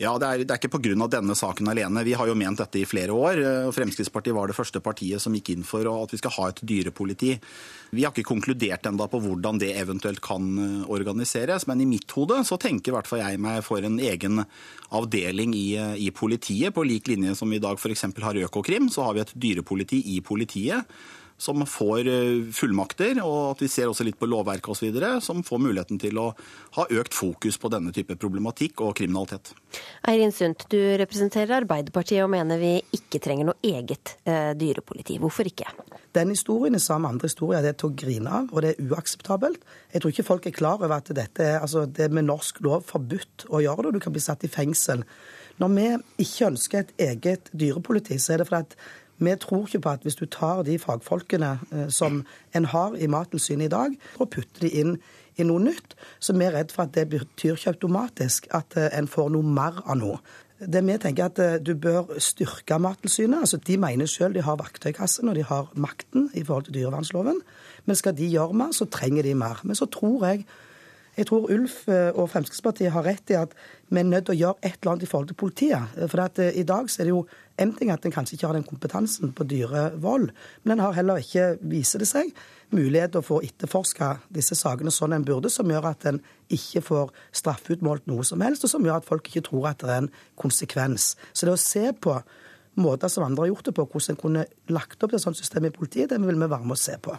[0.03, 1.07] Ja, Det er, det er ikke pga.
[1.07, 2.03] denne saken alene.
[2.03, 3.39] Vi har jo ment dette i flere år.
[3.39, 6.63] Eh, Fremskrittspartiet var det første partiet som gikk inn for at vi skal ha et
[6.63, 7.39] dyrepoliti.
[7.93, 12.11] Vi har ikke konkludert enda på hvordan det eventuelt kan eh, organiseres, men i mitt
[12.17, 14.43] hode så tenker i hvert fall jeg meg for en egen
[14.91, 16.75] avdeling i, i politiet.
[16.75, 18.09] På lik linje som vi i dag f.eks.
[18.25, 20.89] har Økokrim, så har vi et dyrepoliti i politiet
[21.41, 25.63] som får eh, fullmakter, og at vi ser også litt på lovverket osv., som får
[25.63, 26.29] muligheten til å
[26.79, 29.53] ha økt fokus på denne type problematikk og kriminalitet.
[30.09, 35.19] Eirin Sundt, du representerer Arbeiderpartiet og mener vi ikke trenger noe eget eh, dyrepoliti.
[35.23, 35.69] Hvorfor ikke?
[36.13, 37.65] Den historien er sammen med andre historier.
[37.65, 39.63] Det er til å grine av, og det er uakseptabelt.
[39.93, 42.61] Jeg tror ikke folk er klar over at dette er, altså, det er med norsk
[42.65, 43.93] lov forbudt å gjøre det.
[43.93, 45.07] og Du kan bli satt i fengsel.
[45.61, 45.87] Når vi
[46.25, 48.77] ikke ønsker et eget dyrepoliti, så er det fordi at
[49.25, 52.23] vi tror ikke på at hvis du tar de fagfolkene eh, som
[52.55, 54.97] en har i Mattilsynet i dag, og putter de inn
[55.41, 58.91] i noe nytt, så vi er redd for at det betyr ikke automatisk at eh,
[58.99, 60.19] en får noe mer av noe.
[60.63, 63.39] Det vi tenker at eh, Du bør styrke Mattilsynet.
[63.39, 67.41] altså De mener selv de har verktøykassen og de har makten i forhold til dyrevernsloven.
[67.85, 69.61] Men skal de gjøre mer, så trenger de mer.
[69.65, 70.47] Men så tror jeg
[71.17, 73.53] jeg tror Ulf og Fremskrittspartiet har rett i at
[73.93, 75.97] vi er nødt til å gjøre et eller annet i forhold til politiet.
[76.09, 77.27] For at, I dag så er det jo
[77.61, 80.31] en ting at en kanskje ikke har den kompetansen på dyrevold,
[80.65, 82.31] men en har heller ikke, viser det seg,
[82.73, 86.81] mulighet til å få etterforska disse sakene sånn en burde, som gjør at en ikke
[86.87, 90.07] får straffeutmålt noe som helst, og som gjør at folk ikke tror at det er
[90.07, 91.13] en konsekvens.
[91.33, 92.17] Så det å se på
[92.81, 95.69] måter som andre har gjort det på, hvordan en kunne lagt opp et sånt system
[95.69, 97.19] i politiet, det vil vi være med å se på.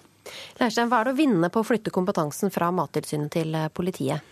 [0.60, 4.32] Leirstein, hva er det å vinne på å flytte kompetansen fra Mattilsynet til eh, politiet?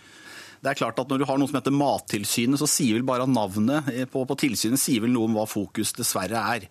[0.62, 3.26] Det er klart at Når du har noe som heter Mattilsynet, så sier vel bare
[3.26, 6.68] navnet på, på tilsynet sier vel noe om hva fokus dessverre er.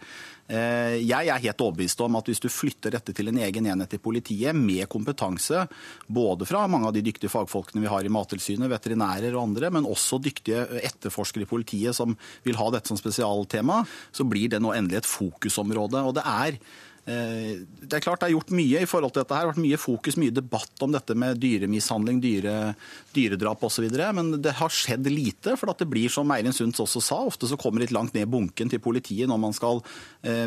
[0.52, 3.96] Eh, jeg er helt overbevist om at hvis du flytter dette til en egen enhet
[3.96, 5.66] i politiet med kompetanse,
[6.08, 9.88] både fra mange av de dyktige fagfolkene vi har i Mattilsynet, veterinærer og andre, men
[9.88, 12.16] også dyktige etterforskere i politiet som
[12.48, 13.82] vil ha dette som spesialtema,
[14.16, 16.04] så blir det nå endelig et fokusområde.
[16.08, 19.34] Og det er Eh, det er klart det er gjort mye i forhold til dette.
[19.34, 22.76] her, Det har vært mye fokus, mye debatt om dette med dyremishandling, dyre,
[23.16, 23.88] dyredrap osv.
[24.14, 25.56] Men det har skjedd lite.
[25.58, 28.70] For det blir, som Eirin Sunds også sa, ofte så kommer litt langt ned bunken
[28.70, 29.82] til politiet når man skal
[30.22, 30.46] eh,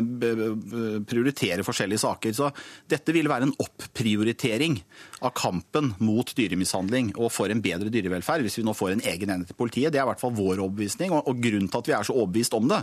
[1.05, 2.33] prioritere forskjellige saker.
[2.33, 2.49] Så
[2.87, 4.79] dette ville være en opprioritering
[5.25, 9.35] av kampen mot dyremishandling og for en bedre dyrevelferd hvis vi nå får en egen
[9.35, 9.91] enhet i politiet.
[9.91, 11.11] Det er i hvert fall vår overbevisning.
[11.15, 12.81] Og grunnen til at vi er så overbevist om det,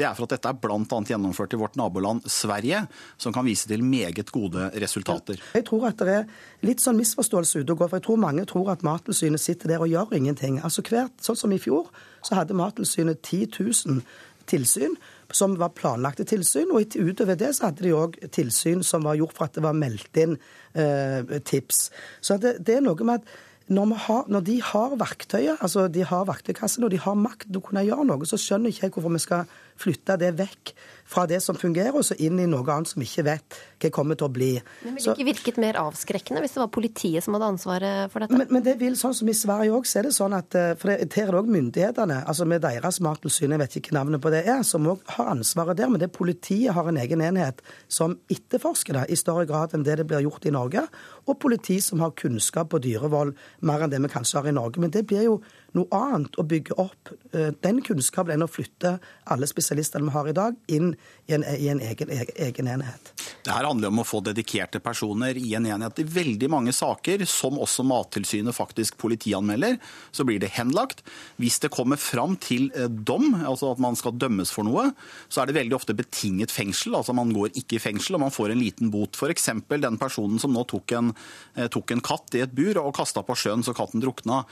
[0.00, 0.80] det er for at dette er bl.a.
[1.10, 2.86] gjennomført i vårt naboland Sverige
[3.20, 5.40] som kan vise til meget gode resultater.
[5.54, 6.24] Jeg tror at det er
[6.66, 7.92] litt sånn misforståelse ute og går.
[7.92, 10.60] for Jeg tror mange tror at Mattilsynet sitter der og gjør ingenting.
[10.64, 11.90] Altså hvert, Sånn som i fjor,
[12.24, 14.02] så hadde Mattilsynet 10 000
[14.50, 14.96] tilsyn
[15.30, 16.72] som var planlagte tilsyn.
[16.72, 19.76] Og utover det så hadde de òg tilsyn som var gjort for at det var
[19.78, 20.38] meldt inn
[20.74, 21.88] eh, tips.
[22.24, 23.38] Så det, det er noe med at
[23.70, 27.60] når, har, når, de har verktøyet, altså de har verktøykassen og de har makt til
[27.60, 30.74] å kunne gjøre noe, så skjønner ikke jeg hvorfor vi skal flytte det vekk
[31.10, 34.18] fra det som fungerer, og så inn i noe annet som ikke vet hva kommer
[34.18, 34.50] til å bli.
[34.84, 38.22] Men Ville det ikke virket mer avskrekkende hvis det var politiet som hadde ansvaret for
[38.22, 38.38] dette?
[38.38, 40.74] Men, men det vil, sånn som i Sverige òg, så er det sånn at eh,
[40.78, 44.22] For det, er det òg myndighetene, altså med deres mattilsyn, jeg vet ikke hva navnet
[44.22, 45.90] på det er, som òg har ansvaret der.
[45.90, 49.98] Men det politiet har en egen enhet som etterforsker det i større grad enn det
[50.00, 50.84] det blir gjort i Norge.
[51.26, 53.34] Og politi som har kunnskap på dyrevold
[53.66, 54.82] mer enn det vi kanskje har i Norge.
[54.82, 55.40] Men det blir jo
[55.76, 58.96] noe annet å bygge opp eh, den kunnskapen enn å flytte
[59.30, 60.92] alle spesialistene vi har i dag, inn
[61.30, 63.12] i en, i en egen, egen, enhet.
[63.44, 66.02] Det her handler om å få dedikerte personer i en enhet.
[66.02, 69.78] I veldig mange saker, som også Mattilsynet faktisk politianmelder,
[70.10, 71.04] så blir det henlagt.
[71.40, 74.90] Hvis det kommer fram til eh, dom, altså at man skal dømmes for noe,
[75.28, 76.98] så er det veldig ofte betinget fengsel.
[76.98, 79.14] Altså man går ikke i fengsel og man får en liten bot.
[79.16, 79.52] F.eks.
[79.70, 81.14] den personen som nå tok en,
[81.54, 84.42] eh, tok en katt i et bur og kasta på sjøen så katten drukna.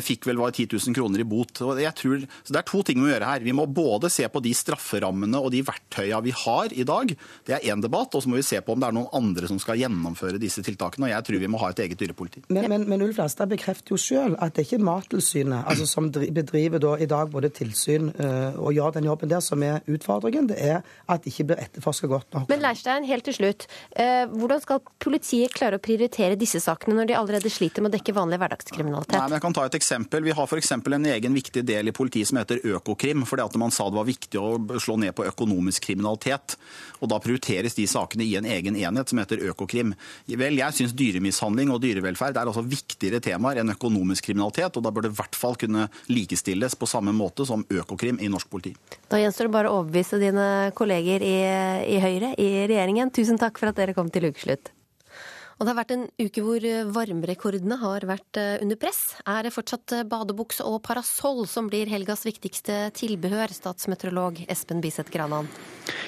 [0.00, 1.62] Fikk vel var 10 000 kroner i bot.
[1.66, 3.44] Og jeg tror, så Det er to ting vi må gjøre her.
[3.44, 7.14] Vi må både se på de strafferammene og de verktøyene vi har i dag.
[7.46, 8.14] Det er én debatt.
[8.14, 10.64] Og så må vi se på om det er noen andre som skal gjennomføre disse
[10.66, 11.08] tiltakene.
[11.08, 12.44] Og jeg tror vi må ha et eget dyrepoliti.
[12.48, 16.10] Men, men, men Ulf Lastad bekrefter jo selv at det er ikke Mattilsynet altså, som
[16.10, 20.48] bedriver da, i dag både tilsyn uh, og gjør den jobben der som er utfordringen.
[20.50, 20.80] Det er
[21.10, 22.48] at det ikke blir etterforska godt nok.
[22.50, 23.66] Men Leirstein, helt til slutt.
[23.94, 27.98] Uh, hvordan skal politiet klare å prioritere disse sakene når de allerede sliter med å
[27.98, 29.16] dekke vanlig hverdagskriminalitet?
[29.16, 30.26] Nei, men jeg kan ta et eksempel.
[30.30, 30.72] Vi har f.eks.
[30.72, 33.24] en egen viktig del i politiet som heter Økokrim.
[33.26, 36.54] fordi at man sa det var viktig å slå ned på økonomisk kriminalitet.
[37.00, 39.90] Og Da prioriteres de sakene i en egen enhet som heter Økokrim.
[40.28, 44.76] Vel, jeg syns dyremishandling og dyrevelferd er altså viktigere temaer enn økonomisk kriminalitet.
[44.76, 48.30] og Da bør det i hvert fall kunne likestilles på samme måte som Økokrim i
[48.30, 48.76] norsk politi.
[49.10, 51.38] Da gjenstår det bare å overbevise dine kolleger i,
[51.90, 53.10] i Høyre i regjeringen.
[53.10, 54.70] Tusen takk for at dere kom til ukeslutt.
[55.60, 56.64] Og det har vært en uke hvor
[56.96, 59.00] varmerekordene har vært eh, under press.
[59.28, 65.12] Er det fortsatt eh, badebukse og parasoll som blir helgas viktigste tilbehør, statsmeteorolog Espen Biseth
[65.12, 65.50] Granan?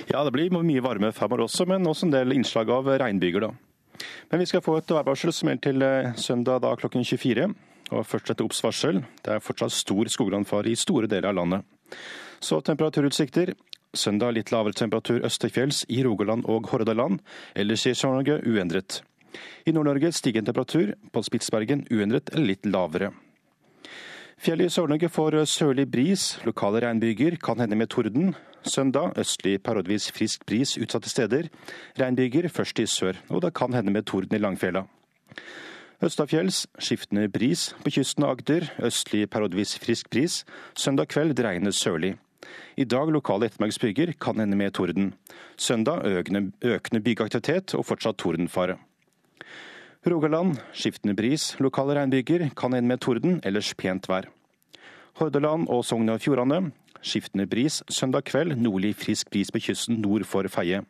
[0.08, 3.52] Ja, det blir mye varme fremover også, men også en del innslag av regnbyger, da.
[4.32, 7.52] Men vi skal få et værvarsel som gjelder til eh, søndag da klokken 24.
[7.92, 9.04] Og først et obs-varsel.
[9.20, 11.98] Det er fortsatt stor skogbrannfare i store deler av landet.
[12.40, 13.52] Så temperaturutsikter.
[13.92, 17.20] Søndag litt lavere temperatur øst til fjells i Rogaland og Hordaland.
[17.52, 19.02] Ellers i Sør-Norge uendret.
[19.66, 23.12] I Nord-Norge stigende temperatur, på Spitsbergen uendret eller litt lavere.
[24.42, 28.32] Fjellet i Sør-Norge får sørlig bris, lokale regnbyger, kan hende med torden.
[28.66, 31.46] Søndag østlig periodevis frisk bris utsatte steder.
[31.98, 34.82] Regnbyger først i sør, og det kan hende med torden i Langfjella.
[36.02, 40.42] Østafjells skiftende bris på kysten av Agder, østlig periodevis frisk bris.
[40.74, 42.16] Søndag kveld dreiende sørlig.
[42.74, 45.12] I dag lokale ettermiddagsbyger, kan hende med torden.
[45.56, 48.80] Søndag økende, økende bygeaktivitet og fortsatt tordenfare.
[50.02, 54.26] Rogaland skiftende bris, lokale regnbyger, kan ende med torden, ellers pent vær.
[55.20, 56.72] Hordaland og Sogn og Fjordane
[57.06, 60.82] skiftende bris, søndag kveld nordlig frisk bris på kysten nord for Feie.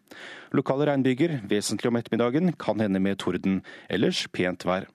[0.56, 3.60] Lokale regnbyger, vesentlig om ettermiddagen, kan hende med torden,
[3.92, 4.88] ellers pent vær.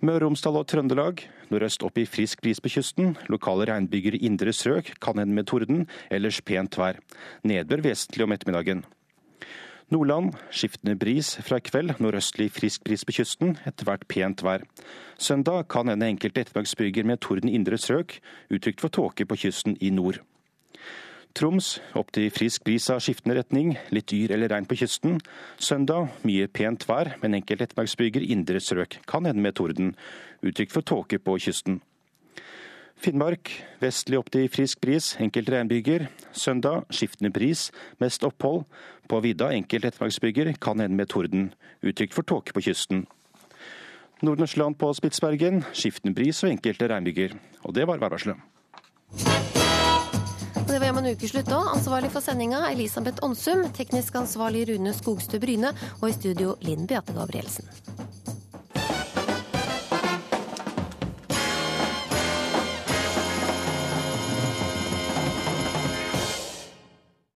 [0.00, 3.18] Møre og Romsdal og Trøndelag nordøst opp i frisk bris på kysten.
[3.28, 7.04] Lokale regnbyger i indre strøk kan hende med torden, ellers pent vær.
[7.44, 8.86] Nedbør vesentlig om ettermiddagen.
[9.92, 14.64] Nordland skiftende bris fra i kveld, nordøstlig frisk bris på kysten, etter hvert pent vær.
[15.20, 18.16] Søndag kan hende enkelte ettermiddagsbyger med torden indre strøk,
[18.48, 20.22] utrygt for tåke på kysten i nord.
[21.34, 25.18] Troms opp til frisk bris av skiftende retning, litt dyr eller regn på kysten.
[25.58, 29.96] Søndag mye pent vær, men enkelte ettermiddagsbyger indre strøk, kan hende med torden,
[30.46, 31.82] utrygt for tåke på kysten.
[33.00, 33.50] Finnmark
[33.82, 36.06] vestlig opp til frisk bris, enkelte regnbyger.
[36.32, 37.68] Søndag skiftende bris,
[38.00, 38.64] mest opphold.
[39.10, 41.52] På vidda enkelte ettermiddagsbyger, kan hende med torden.
[41.84, 43.04] Utrygt for tåke på kysten.
[44.24, 47.36] Nordensland på Spitsbergen skiftende bris og enkelte regnbyger.
[47.64, 48.36] Og det var værvarselet.
[50.64, 51.68] Det var hjemme en ukeslutt òg.
[51.74, 57.12] Ansvarlig for sendinga Elisabeth Onsum, teknisk ansvarlig Rune Skogstø Bryne, og i studio Linn Beate
[57.12, 57.68] Gabrielsen.